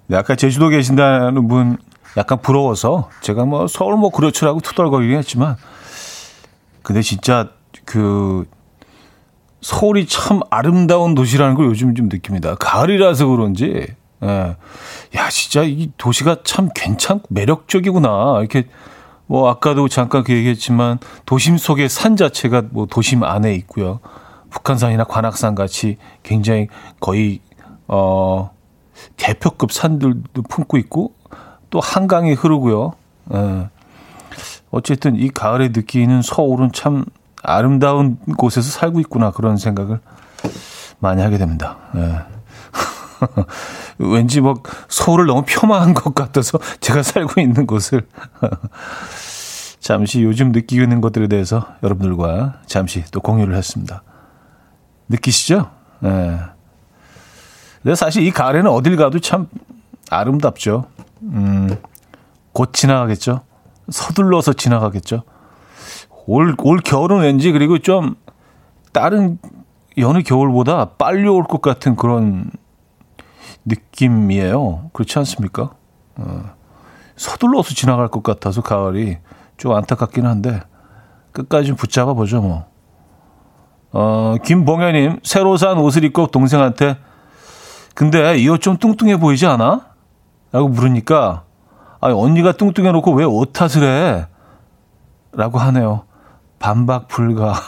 네, 0.06 0.18
아까 0.18 0.36
제주도 0.36 0.70
계신다는 0.70 1.48
분 1.48 1.78
약간 2.16 2.40
부러워서 2.40 3.10
제가 3.22 3.46
뭐 3.46 3.66
서울 3.68 3.96
뭐 3.96 4.12
그렇죠라고 4.12 4.60
투덜거리긴 4.60 5.18
했지만 5.18 5.56
근데 6.88 7.02
진짜 7.02 7.50
그 7.84 8.46
서울이 9.60 10.08
참 10.08 10.40
아름다운 10.50 11.16
도시라는 11.16 11.56
걸 11.56 11.66
요즘 11.66 11.94
좀 11.96 12.08
느낍니다. 12.08 12.56
가을이라서 12.56 13.28
그런지 13.28 13.88
예. 14.24 14.56
야, 15.18 15.30
진짜 15.30 15.64
이 15.64 15.92
도시가 15.98 16.38
참 16.46 16.70
괜찮고 16.74 17.28
매력적이구나. 17.30 18.38
이렇게 18.40 18.70
뭐 19.26 19.50
아까도 19.50 19.90
잠깐 19.90 20.24
그 20.24 20.32
얘기했지만 20.32 21.00
도심 21.26 21.58
속의 21.58 21.90
산 21.90 22.16
자체가 22.16 22.64
뭐 22.70 22.86
도심 22.86 23.26
안에 23.26 23.54
있고요. 23.56 24.00
북한산이나 24.50 25.04
관악산 25.04 25.56
같이 25.56 25.98
굉장히 26.24 26.70
거의 27.02 27.42
어 27.90 28.52
대표급 29.18 29.74
산들도 29.74 30.42
품고 30.44 30.78
있고 30.78 31.16
또 31.70 31.82
한강이 31.82 32.32
흐르고요. 32.32 32.94
예. 33.34 33.70
어쨌든 34.70 35.16
이 35.16 35.30
가을에 35.30 35.70
느끼는 35.70 36.22
서울은 36.22 36.72
참 36.74 37.06
아름다운 37.44 38.18
곳에서 38.38 38.70
살고 38.70 39.00
있구나 39.02 39.32
그런 39.32 39.58
생각을 39.58 40.00
많이 41.00 41.22
하게 41.22 41.38
됩니다. 41.38 41.78
예. 41.96 42.22
왠지 44.00 44.42
뭐 44.42 44.56
서울을 44.90 45.26
너무 45.26 45.44
폄하한 45.46 45.94
것 45.94 46.14
같아서 46.14 46.60
제가 46.82 47.04
살고 47.04 47.42
있는 47.42 47.66
곳을 47.66 48.08
잠시 49.80 50.22
요즘 50.24 50.52
느끼고 50.52 50.84
있는 50.84 51.02
것들에 51.02 51.28
대해서 51.28 51.66
여러분들과 51.82 52.62
잠시 52.66 53.04
또 53.12 53.22
공유를 53.22 53.56
했습니다. 53.56 54.04
느끼시죠? 55.10 55.72
예. 56.04 56.08
네. 56.08 56.40
근데 57.82 57.96
사실 57.96 58.24
이 58.24 58.32
가을에는 58.32 58.70
어딜 58.70 58.98
가도 58.98 59.20
참 59.20 59.48
아름답죠. 60.10 60.88
음, 61.22 61.78
곧 62.52 62.74
지나가겠죠. 62.74 63.47
서둘러서 63.90 64.54
지나가겠죠. 64.54 65.24
올, 66.26 66.56
올 66.64 66.80
겨울은 66.80 67.22
왠지 67.22 67.52
그리고 67.52 67.78
좀 67.80 68.16
다른 68.94 69.40
여느 69.98 70.22
겨울보다 70.24 70.92
빨리 70.98 71.28
올 71.28 71.44
것 71.46 71.62
같은 71.62 71.96
그런 71.96 72.52
느낌이에요. 73.66 74.90
그렇지 74.94 75.18
않습니까? 75.20 75.72
어, 76.18 76.44
서둘러서 77.16 77.74
지나갈 77.74 78.08
것 78.10 78.24
같아서 78.24 78.62
가을이 78.62 79.18
좀 79.58 79.74
안타깝긴 79.74 80.26
한데 80.26 80.62
끝까지 81.32 81.68
좀 81.68 81.76
붙잡아 81.76 82.14
보죠 82.14 82.42
뭐. 82.42 82.66
어, 83.92 84.36
김봉현님 84.44 85.20
새로 85.24 85.58
산 85.58 85.78
옷을 85.78 86.04
입고 86.04 86.28
동생한테 86.28 86.98
근데 87.96 88.38
이 88.38 88.48
옷 88.50 88.62
좀 88.62 88.78
뚱뚱해 88.78 89.18
보이지 89.18 89.48
않아? 89.48 89.88
라고 90.52 90.68
물으니까 90.70 91.44
아니 92.00 92.14
언니가 92.14 92.52
뚱뚱해 92.54 92.92
놓고 92.92 93.14
왜 93.14 93.26
옷 93.26 93.54
탓을 93.54 93.84
해? 93.84 94.28
라고 95.34 95.60
하네요. 95.60 96.04
반박 96.60 97.08
불가. 97.08 97.54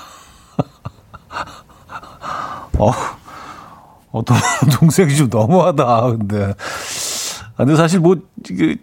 어, 2.79 2.91
어, 4.11 4.21
동, 4.23 4.37
동생이 4.79 5.15
좀 5.15 5.29
너무하다, 5.29 6.01
근데. 6.17 6.53
아, 7.57 7.57
근데 7.57 7.75
사실 7.75 7.99
뭐, 7.99 8.15
그, 8.47 8.75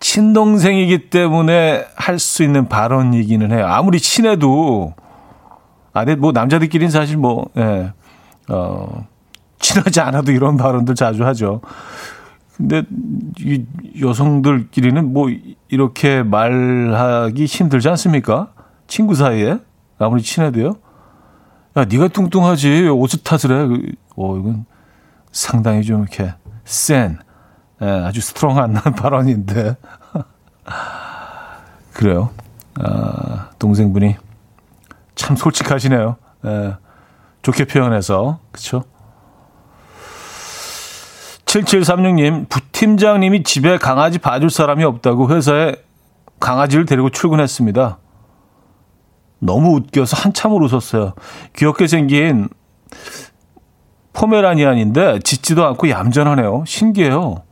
친동생이기 0.00 1.10
때문에 1.10 1.84
할 1.96 2.18
수 2.18 2.42
있는 2.42 2.68
발언이기는 2.68 3.52
해요. 3.52 3.66
아무리 3.66 4.00
친해도, 4.00 4.94
아, 5.92 6.04
근데 6.04 6.16
뭐, 6.18 6.32
남자들끼리는 6.32 6.90
사실 6.90 7.16
뭐, 7.18 7.46
예, 7.56 7.92
어, 8.48 9.06
친하지 9.60 10.00
않아도 10.00 10.32
이런 10.32 10.56
발언들 10.56 10.94
자주 10.94 11.24
하죠. 11.26 11.60
근데 12.58 12.82
이 13.38 13.64
여성들끼리는 14.00 15.12
뭐, 15.12 15.28
이렇게 15.68 16.22
말하기 16.24 17.44
힘들지 17.46 17.88
않습니까? 17.88 18.52
친구 18.88 19.14
사이에? 19.14 19.58
아무리 19.98 20.22
친해도요? 20.22 20.76
야, 21.76 21.84
네가 21.84 22.08
뚱뚱하지. 22.08 22.88
옷을 22.88 23.22
탓을 23.22 23.56
해. 23.56 23.66
그, 23.68 23.92
어, 24.16 24.36
이건 24.36 24.66
상당히 25.30 25.84
좀 25.84 26.02
이렇게 26.02 26.34
센, 26.64 27.18
예, 27.80 27.86
아주 27.86 28.20
스트롱한 28.20 28.74
발언인데. 28.98 29.76
그래요. 31.94 32.30
아, 32.80 33.50
동생분이 33.60 34.16
참 35.14 35.36
솔직하시네요. 35.36 36.16
예, 36.44 36.76
좋게 37.42 37.66
표현해서. 37.66 38.40
그쵸? 38.50 38.82
7736님, 41.48 42.48
부팀장님이 42.50 43.42
집에 43.42 43.78
강아지 43.78 44.18
봐줄 44.18 44.50
사람이 44.50 44.84
없다고 44.84 45.30
회사에 45.30 45.76
강아지를 46.40 46.84
데리고 46.84 47.08
출근했습니다. 47.08 47.98
너무 49.40 49.76
웃겨서 49.76 50.16
한참을 50.16 50.62
웃었어요. 50.62 51.14
귀엽게 51.56 51.86
생긴 51.86 52.48
포메라니안인데 54.12 55.20
짖지도 55.20 55.64
않고 55.66 55.88
얌전하네요. 55.88 56.64
신기해요. 56.66 57.42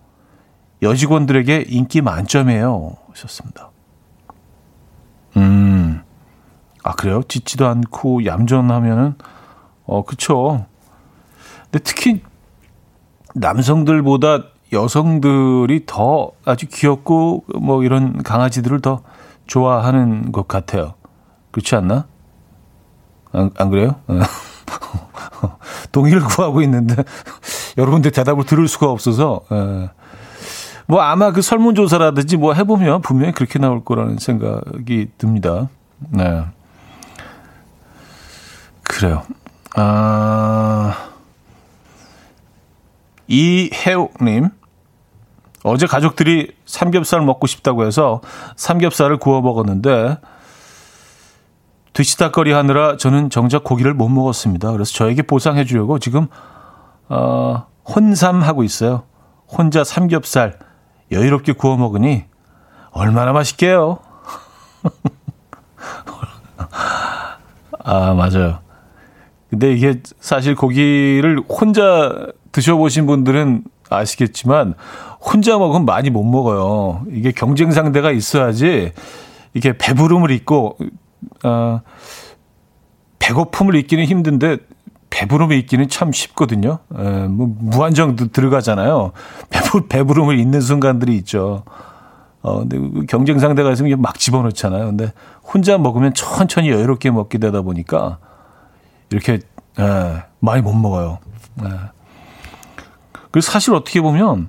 여직원들에게 0.82 1.66
인기 1.68 2.02
만점이에요. 2.02 2.96
하셨습니다. 3.12 3.70
음, 5.38 6.02
아, 6.82 6.92
그래요? 6.92 7.22
짖지도 7.26 7.66
않고 7.66 8.26
얌전하면은, 8.26 9.14
어, 9.86 10.04
그쵸. 10.04 10.66
근데 11.64 11.78
특히 11.78 12.20
남성들보다 13.36 14.44
여성들이 14.72 15.84
더 15.86 16.32
아주 16.44 16.66
귀엽고 16.68 17.44
뭐 17.60 17.84
이런 17.84 18.22
강아지들을 18.22 18.80
더 18.80 19.02
좋아하는 19.46 20.32
것 20.32 20.48
같아요. 20.48 20.94
그렇지 21.52 21.76
않나? 21.76 22.06
안, 23.32 23.50
안 23.56 23.70
그래요? 23.70 23.96
동의를 25.92 26.22
구하고 26.24 26.62
있는데 26.62 26.96
여러분들 27.78 28.10
대답을 28.10 28.44
들을 28.44 28.66
수가 28.66 28.90
없어서 28.90 29.42
에. 29.52 29.90
뭐 30.88 31.00
아마 31.00 31.32
그 31.32 31.42
설문조사라든지 31.42 32.36
뭐 32.36 32.54
해보면 32.54 33.02
분명히 33.02 33.32
그렇게 33.32 33.58
나올 33.58 33.84
거라는 33.84 34.18
생각이 34.18 35.08
듭니다. 35.18 35.68
네. 36.10 36.44
그래요. 38.82 39.22
아, 39.74 41.15
이혜옥님. 43.28 44.50
어제 45.64 45.86
가족들이 45.86 46.54
삼겹살 46.64 47.22
먹고 47.22 47.46
싶다고 47.46 47.84
해서 47.84 48.20
삼겹살을 48.56 49.18
구워 49.18 49.40
먹었는데 49.40 50.18
뒤치다거리 51.92 52.52
하느라 52.52 52.96
저는 52.96 53.30
정작 53.30 53.64
고기를 53.64 53.94
못 53.94 54.08
먹었습니다. 54.08 54.70
그래서 54.70 54.92
저에게 54.92 55.22
보상해 55.22 55.64
주려고 55.64 55.98
지금 55.98 56.28
어, 57.08 57.66
혼삼하고 57.88 58.62
있어요. 58.62 59.04
혼자 59.48 59.82
삼겹살 59.82 60.58
여유롭게 61.10 61.52
구워 61.52 61.76
먹으니 61.76 62.26
얼마나 62.90 63.32
맛있게요. 63.32 63.98
아, 67.82 68.14
맞아요. 68.14 68.60
근데 69.50 69.72
이게 69.72 70.02
사실 70.20 70.54
고기를 70.54 71.42
혼자 71.48 72.26
드셔보신 72.56 73.04
분들은 73.04 73.64
아시겠지만 73.90 74.74
혼자 75.20 75.58
먹으면 75.58 75.84
많이 75.84 76.08
못 76.08 76.24
먹어요. 76.24 77.04
이게 77.10 77.30
경쟁 77.30 77.70
상대가 77.70 78.10
있어야지 78.10 78.92
이게 79.52 79.76
배부름을 79.76 80.30
잊고 80.30 80.78
어, 81.44 81.80
배고픔을 83.18 83.74
잊기는 83.74 84.02
힘든데 84.04 84.56
배부름을 85.10 85.54
잊기는 85.56 85.88
참 85.90 86.12
쉽거든요. 86.12 86.78
에, 86.96 87.26
뭐 87.28 87.54
무한정 87.58 88.16
들어가잖아요. 88.16 89.12
배부, 89.50 89.86
배부름을 89.88 90.38
잊는 90.38 90.62
순간들이 90.62 91.14
있죠. 91.18 91.62
어, 92.40 92.60
근데 92.60 92.78
그 92.78 93.04
경쟁 93.06 93.38
상대가 93.38 93.70
있으면 93.70 94.00
막 94.00 94.18
집어넣잖아요. 94.18 94.86
근데 94.86 95.12
혼자 95.42 95.76
먹으면 95.76 96.14
천천히 96.14 96.70
여유롭게 96.70 97.10
먹게 97.10 97.36
되다 97.36 97.60
보니까 97.60 98.18
이렇게 99.10 99.40
에, 99.78 100.22
많이 100.40 100.62
못 100.62 100.72
먹어요. 100.72 101.18
에. 101.62 101.95
그 103.36 103.42
사실 103.42 103.74
어떻게 103.74 104.00
보면 104.00 104.48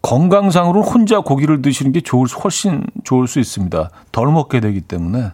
건강상으로 0.00 0.80
혼자 0.80 1.20
고기를 1.20 1.60
드시는 1.60 1.92
게 1.92 2.00
좋을 2.00 2.28
훨씬 2.28 2.82
좋을 3.04 3.28
수 3.28 3.38
있습니다. 3.38 3.90
덜 4.10 4.32
먹게 4.32 4.60
되기 4.60 4.80
때문에 4.80 5.32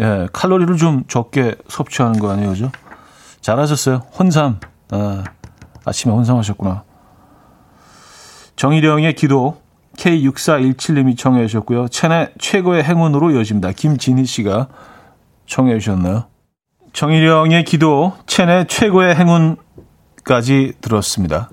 예, 0.00 0.26
칼로리를 0.32 0.76
좀 0.76 1.04
적게 1.06 1.54
섭취하는 1.68 2.18
거 2.18 2.32
아니에요, 2.32 2.48
그죠? 2.48 2.72
잘하셨어요. 3.42 3.98
혼삼. 4.18 4.58
아, 4.90 5.22
아침에 5.84 6.12
혼삼하셨구나. 6.12 6.82
정일영의 8.56 9.14
기도 9.14 9.60
K6417님이 9.98 11.16
청해 11.16 11.46
주셨고요. 11.46 11.86
채널 11.86 12.34
최고의 12.40 12.82
행운으로 12.82 13.30
이어집니다. 13.30 13.70
김진희 13.70 14.24
씨가 14.24 14.66
청해 15.46 15.78
주셨나요? 15.78 16.24
정일영의 16.92 17.62
기도 17.62 18.14
채널 18.26 18.66
최고의 18.66 19.14
행운 19.14 19.58
까지 20.24 20.74
들었습니다. 20.80 21.50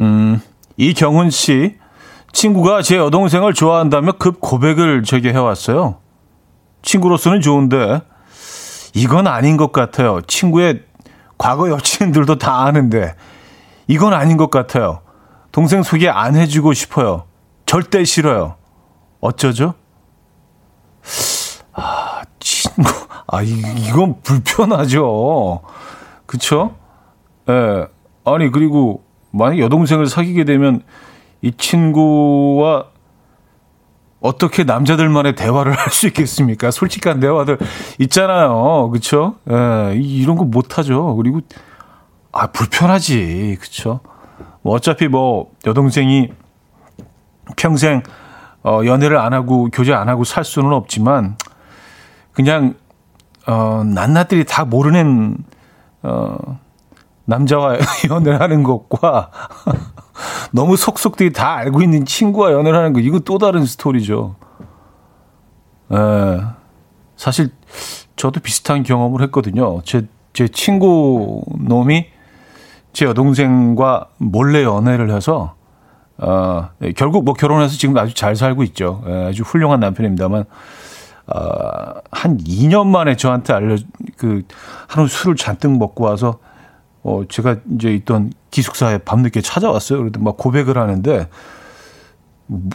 음, 0.00 0.40
이경훈 0.76 1.30
씨 1.30 1.76
친구가 2.32 2.82
제 2.82 2.96
여동생을 2.96 3.54
좋아한다며 3.54 4.12
급 4.12 4.40
고백을 4.40 5.02
제게 5.02 5.32
해왔어요. 5.32 5.98
친구로서는 6.82 7.40
좋은데 7.40 8.00
이건 8.94 9.26
아닌 9.26 9.56
것 9.56 9.72
같아요. 9.72 10.20
친구의 10.26 10.84
과거 11.38 11.70
여친들도 11.70 12.38
다 12.38 12.64
아는데 12.64 13.14
이건 13.86 14.12
아닌 14.12 14.36
것 14.36 14.50
같아요. 14.50 15.00
동생 15.52 15.82
소개 15.82 16.08
안 16.08 16.36
해주고 16.36 16.72
싶어요. 16.72 17.24
절대 17.66 18.04
싫어요. 18.04 18.56
어쩌죠? 19.20 19.74
아, 21.72 22.22
친구. 22.38 22.90
아, 23.26 23.42
이, 23.42 23.62
이건 23.86 24.20
불편하죠. 24.22 25.62
그쵸? 26.30 26.76
예. 27.48 27.52
네. 27.52 27.86
아니, 28.24 28.52
그리고 28.52 29.02
만약 29.32 29.58
여동생을 29.58 30.06
사귀게 30.06 30.44
되면 30.44 30.82
이 31.42 31.50
친구와 31.50 32.84
어떻게 34.20 34.62
남자들만의 34.62 35.34
대화를 35.34 35.72
할 35.76 35.90
수 35.90 36.06
있겠습니까? 36.06 36.70
솔직한 36.70 37.18
대화들 37.18 37.58
있잖아요. 37.98 38.90
그쵸? 38.90 39.34
예, 39.50 39.96
이런 39.96 40.36
거 40.36 40.44
못하죠. 40.44 41.16
그리고, 41.16 41.40
아, 42.30 42.46
불편하지. 42.52 43.58
그쵸? 43.60 43.98
뭐 44.62 44.74
어차피 44.76 45.08
뭐 45.08 45.50
여동생이 45.66 46.28
평생 47.56 48.04
어, 48.62 48.82
연애를 48.84 49.18
안 49.18 49.32
하고 49.32 49.68
교제 49.72 49.92
안 49.92 50.08
하고 50.08 50.22
살 50.22 50.44
수는 50.44 50.72
없지만 50.74 51.36
그냥 52.30 52.74
어, 53.48 53.82
낱낱들이 53.84 54.44
다 54.44 54.64
모르는 54.64 55.38
어, 56.02 56.58
남자와 57.24 57.78
연애를 58.10 58.40
하는 58.40 58.62
것과 58.62 59.30
너무 60.52 60.76
속속들이 60.76 61.32
다 61.32 61.54
알고 61.54 61.82
있는 61.82 62.04
친구와 62.04 62.52
연애를 62.52 62.76
하는 62.78 62.92
거 62.92 63.00
이거 63.00 63.18
또 63.20 63.38
다른 63.38 63.64
스토리죠. 63.64 64.36
에, 65.92 65.96
예. 65.96 66.40
사실 67.16 67.50
저도 68.16 68.40
비슷한 68.40 68.82
경험을 68.82 69.22
했거든요. 69.22 69.82
제, 69.82 70.06
제 70.32 70.48
친구 70.48 71.42
놈이 71.58 72.06
제 72.92 73.06
여동생과 73.06 74.08
몰래 74.18 74.64
연애를 74.64 75.14
해서 75.14 75.54
어, 76.18 76.68
예, 76.82 76.92
결국 76.92 77.24
뭐 77.24 77.34
결혼해서 77.34 77.76
지금 77.76 77.96
아주 77.96 78.14
잘 78.14 78.36
살고 78.36 78.62
있죠. 78.64 79.02
예, 79.06 79.26
아주 79.28 79.42
훌륭한 79.42 79.80
남편입니다만 79.80 80.44
어, 81.26 82.00
한 82.10 82.38
2년 82.38 82.86
만에 82.86 83.16
저한테 83.16 83.52
알려 83.52 83.76
그 84.16 84.42
하루 84.88 85.06
술을 85.06 85.36
잔뜩 85.36 85.76
먹고 85.76 86.04
와서 86.04 86.38
어 87.02 87.22
제가 87.28 87.56
이제 87.74 87.94
있던 87.94 88.32
기숙사에 88.50 88.98
밤늦게 88.98 89.40
찾아왔어요. 89.40 90.00
그래도 90.00 90.20
막 90.20 90.36
고백을 90.36 90.76
하는데 90.76 91.28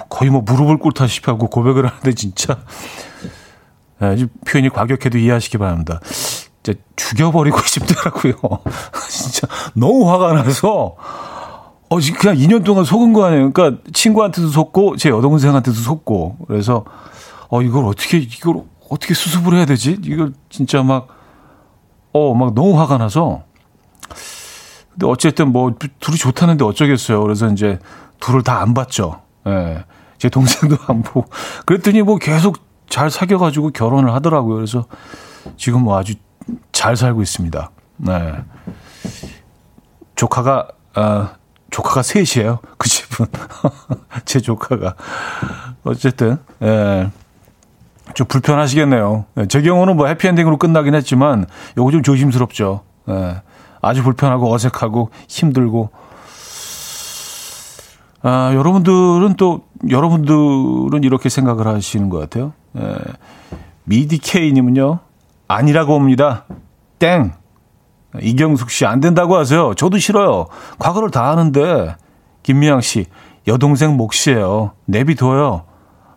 거의 0.10 0.32
뭐 0.32 0.42
무릎을 0.42 0.78
꿇다시피 0.78 1.30
하고 1.30 1.48
고백을 1.48 1.86
하는데 1.86 2.14
진짜 2.14 2.58
예, 4.02 4.26
표현이 4.48 4.70
과격해도 4.70 5.18
이해하시기 5.18 5.58
바랍니다. 5.58 6.00
진짜 6.64 6.80
죽여버리고 6.96 7.60
싶더라고요. 7.66 8.34
진짜 9.10 9.48
너무 9.74 10.10
화가 10.10 10.34
나서 10.34 10.96
어 11.88 11.98
그냥 12.18 12.36
2년 12.38 12.64
동안 12.64 12.84
속은 12.84 13.14
거 13.14 13.26
아니에요. 13.26 13.52
그러니까 13.52 13.82
친구한테도 13.94 14.48
속고 14.48 14.98
제 14.98 15.10
여동생한테도 15.10 15.78
속고 15.78 16.38
그래서 16.48 16.84
어 17.50 17.62
이걸 17.62 17.86
어떻게 17.86 18.18
이걸 18.18 18.64
어떻게 18.90 19.14
수습을 19.14 19.56
해야 19.56 19.66
되지? 19.66 19.98
이걸 20.04 20.34
진짜 20.50 20.84
막 20.84 21.08
어, 22.14 22.34
막 22.34 22.54
너무 22.54 22.80
화가 22.80 22.98
나서. 22.98 23.44
근데 24.92 25.06
어쨌든 25.08 25.52
뭐 25.52 25.74
둘이 26.00 26.18
좋다는데 26.18 26.64
어쩌겠어요. 26.64 27.22
그래서 27.22 27.50
이제 27.50 27.80
둘을 28.22 28.44
다 28.44 28.62
안 28.62 28.74
봤죠. 28.74 29.22
예. 29.48 29.84
제 30.18 30.30
동생도 30.30 30.78
안 30.88 31.04
보고. 31.04 31.28
그랬더니 31.66 32.02
뭐 32.02 32.18
계속 32.18 32.58
잘 32.90 33.10
사귀어가지고 33.12 33.72
결혼을 33.72 34.14
하더라고요. 34.14 34.56
그래서 34.56 34.86
지금 35.58 35.84
뭐 35.84 35.98
아주 35.98 36.14
잘 36.72 36.96
살고 36.96 37.22
있습니다. 37.22 37.70
네. 37.98 38.34
조카가, 40.16 40.68
아, 40.94 41.34
조카가 41.72 42.02
셋이에요. 42.04 42.60
그 42.78 42.88
집은. 42.88 43.26
제 44.24 44.40
조카가. 44.40 44.96
어쨌든, 45.84 46.38
예. 46.62 47.12
좀 48.16 48.26
불편하시겠네요. 48.28 49.26
예, 49.38 49.46
제 49.46 49.62
경우는 49.62 49.96
뭐 49.96 50.08
해피엔딩으로 50.08 50.58
끝나긴 50.58 50.96
했지만, 50.96 51.46
요거 51.78 51.92
좀 51.92 52.02
조심스럽죠. 52.02 52.82
예. 53.10 53.42
아주 53.82 54.02
불편하고 54.02 54.52
어색하고 54.52 55.12
힘들고. 55.28 55.90
아, 58.24 58.52
여러분들은 58.56 59.36
또, 59.38 59.62
여러분들은 59.88 61.04
이렇게 61.04 61.30
생각을 61.30 61.68
하시는 61.68 62.10
것 62.10 62.18
같아요. 62.18 62.54
예. 62.80 62.96
미디케이님은요, 63.84 65.00
아니라고 65.48 66.00
봅니다. 66.00 66.46
땡. 66.98 67.34
이경숙 68.20 68.72
씨, 68.72 68.86
안 68.86 69.02
된다고 69.02 69.36
하세요. 69.36 69.74
저도 69.76 69.98
싫어요. 70.00 70.48
과거를 70.80 71.12
다 71.12 71.30
아는데. 71.30 71.96
김미양 72.44 72.80
씨, 72.80 73.06
여동생 73.48 73.98
몫이에요. 73.98 74.72
내비둬요. 74.86 75.64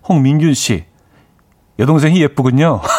홍민균 0.08 0.54
씨, 0.54 0.84
여동생이 1.78 2.20
예쁘군요. 2.22 2.80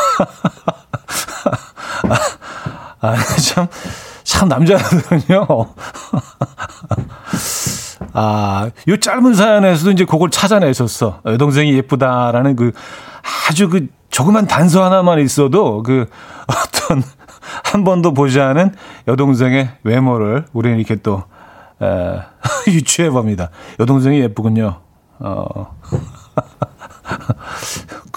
아, 3.01 3.15
참, 3.15 3.67
참 4.23 4.49
남자들은요. 4.49 5.47
아, 8.13 8.69
요 8.87 8.97
짧은 8.97 9.33
사연에서도 9.33 9.91
이제 9.91 10.05
그걸 10.05 10.29
찾아내셨어. 10.29 11.21
여동생이 11.25 11.73
예쁘다라는 11.73 12.55
그 12.55 12.71
아주 13.49 13.69
그 13.69 13.87
조그만 14.09 14.47
단서 14.47 14.83
하나만 14.83 15.19
있어도 15.19 15.83
그 15.83 16.07
어떤 16.47 17.03
한 17.63 17.83
번도 17.83 18.13
보지 18.13 18.39
않은 18.39 18.75
여동생의 19.07 19.69
외모를 19.83 20.45
우리는 20.53 20.77
이렇게 20.77 20.95
또 20.95 21.23
에, 21.81 22.19
유추해 22.67 23.09
봅니다. 23.09 23.49
여동생이 23.79 24.19
예쁘군요. 24.21 24.81
어. 25.19 25.77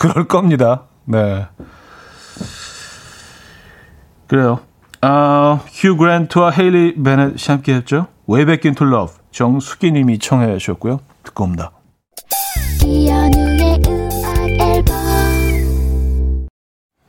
그럴 0.02 0.26
겁니다. 0.26 0.82
네. 1.04 1.46
그래요. 4.26 4.58
아, 5.00 5.60
휴 5.68 5.96
그랜트와 5.96 6.50
헤일리 6.50 7.00
베넷이 7.00 7.36
함께 7.46 7.74
했죠. 7.74 8.08
Way 8.28 8.46
Back 8.46 8.68
Into 8.68 8.84
Love. 8.84 9.14
정수기 9.30 9.92
님이 9.92 10.18
청해 10.18 10.58
주셨고요. 10.58 10.98
듣고 11.22 11.44
옵니다. 11.44 11.70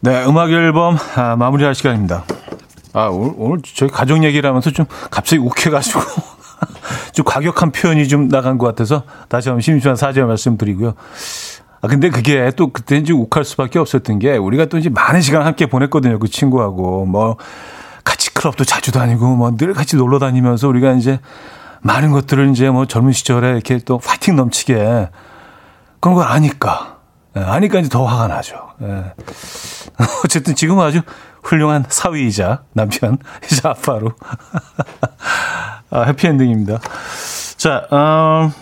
네, 0.02 0.26
음악 0.28 0.52
앨범 0.52 0.96
아, 1.16 1.36
마무리할 1.36 1.74
시간입니다. 1.74 2.26
아, 2.94 3.08
오늘, 3.08 3.34
오늘 3.38 3.62
저희 3.64 3.90
가족 3.90 4.24
얘기를 4.24 4.48
하면서 4.48 4.70
좀 4.70 4.86
갑자기 5.10 5.40
욱해가지고 5.40 6.00
좀 7.14 7.26
과격한 7.26 7.72
표현이 7.72 8.08
좀 8.08 8.28
나간 8.28 8.60
것 8.60 8.68
같아서 8.68 9.04
다시 9.30 9.50
한번 9.50 9.62
심심한 9.62 9.96
사죄 9.96 10.22
말씀 10.22 10.60
드리고요. 10.60 10.94
아, 11.84 11.88
근데 11.88 12.10
그게 12.10 12.50
또 12.56 12.72
그때는 12.72 13.04
좀 13.04 13.20
욱할 13.20 13.44
수밖에 13.44 13.78
없었던 13.78 14.20
게 14.20 14.38
우리가 14.38 14.68
또 14.68 14.78
이제 14.78 14.88
많은 14.90 15.20
시간 15.20 15.46
함께 15.46 15.66
보냈거든요. 15.66 16.18
그 16.18 16.30
친구하고. 16.30 17.06
뭐, 17.06 17.36
같이 18.06 18.34
클럽도 18.34 18.64
자주 18.64 18.94
다니고, 18.94 19.36
뭐, 19.36 19.52
늘 19.58 19.74
같이 19.74 19.98
놀러 19.98 20.18
다니면서 20.18 20.70
우리가 20.70 20.94
이제 20.94 21.20
많은 21.82 22.14
것들을 22.14 22.52
이제 22.52 22.70
뭐 22.70 22.86
젊은 22.86 23.12
시절에 23.12 23.52
이렇게 23.52 23.80
또 23.80 23.98
파이팅 23.98 24.38
넘치게 24.38 25.10
그런 26.00 26.16
걸 26.16 26.26
아니까. 26.26 27.00
예, 27.36 27.42
아니까 27.42 27.80
이제 27.80 27.90
더 27.90 28.06
화가 28.06 28.28
나죠. 28.28 28.56
예. 28.82 29.14
어쨌든 30.24 30.56
지금 30.56 30.80
아주 30.80 31.02
훌륭한 31.44 31.84
사위이자 31.90 32.64
남편 32.72 33.18
이자 33.52 33.72
아빠로. 33.76 34.14
아, 35.92 36.04
해피엔딩입니다. 36.04 36.80
자, 37.58 37.88
음, 37.92 38.54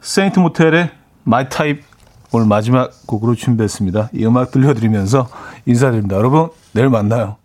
세인트 0.00 0.38
모텔의 0.38 0.92
My 1.24 1.48
Type 1.48 1.91
오늘 2.32 2.46
마지막 2.46 2.90
곡으로 3.06 3.34
준비했습니다. 3.34 4.10
이 4.14 4.24
음악 4.24 4.50
들려드리면서 4.50 5.28
인사드립니다. 5.66 6.16
여러분, 6.16 6.48
내일 6.72 6.88
만나요. 6.88 7.36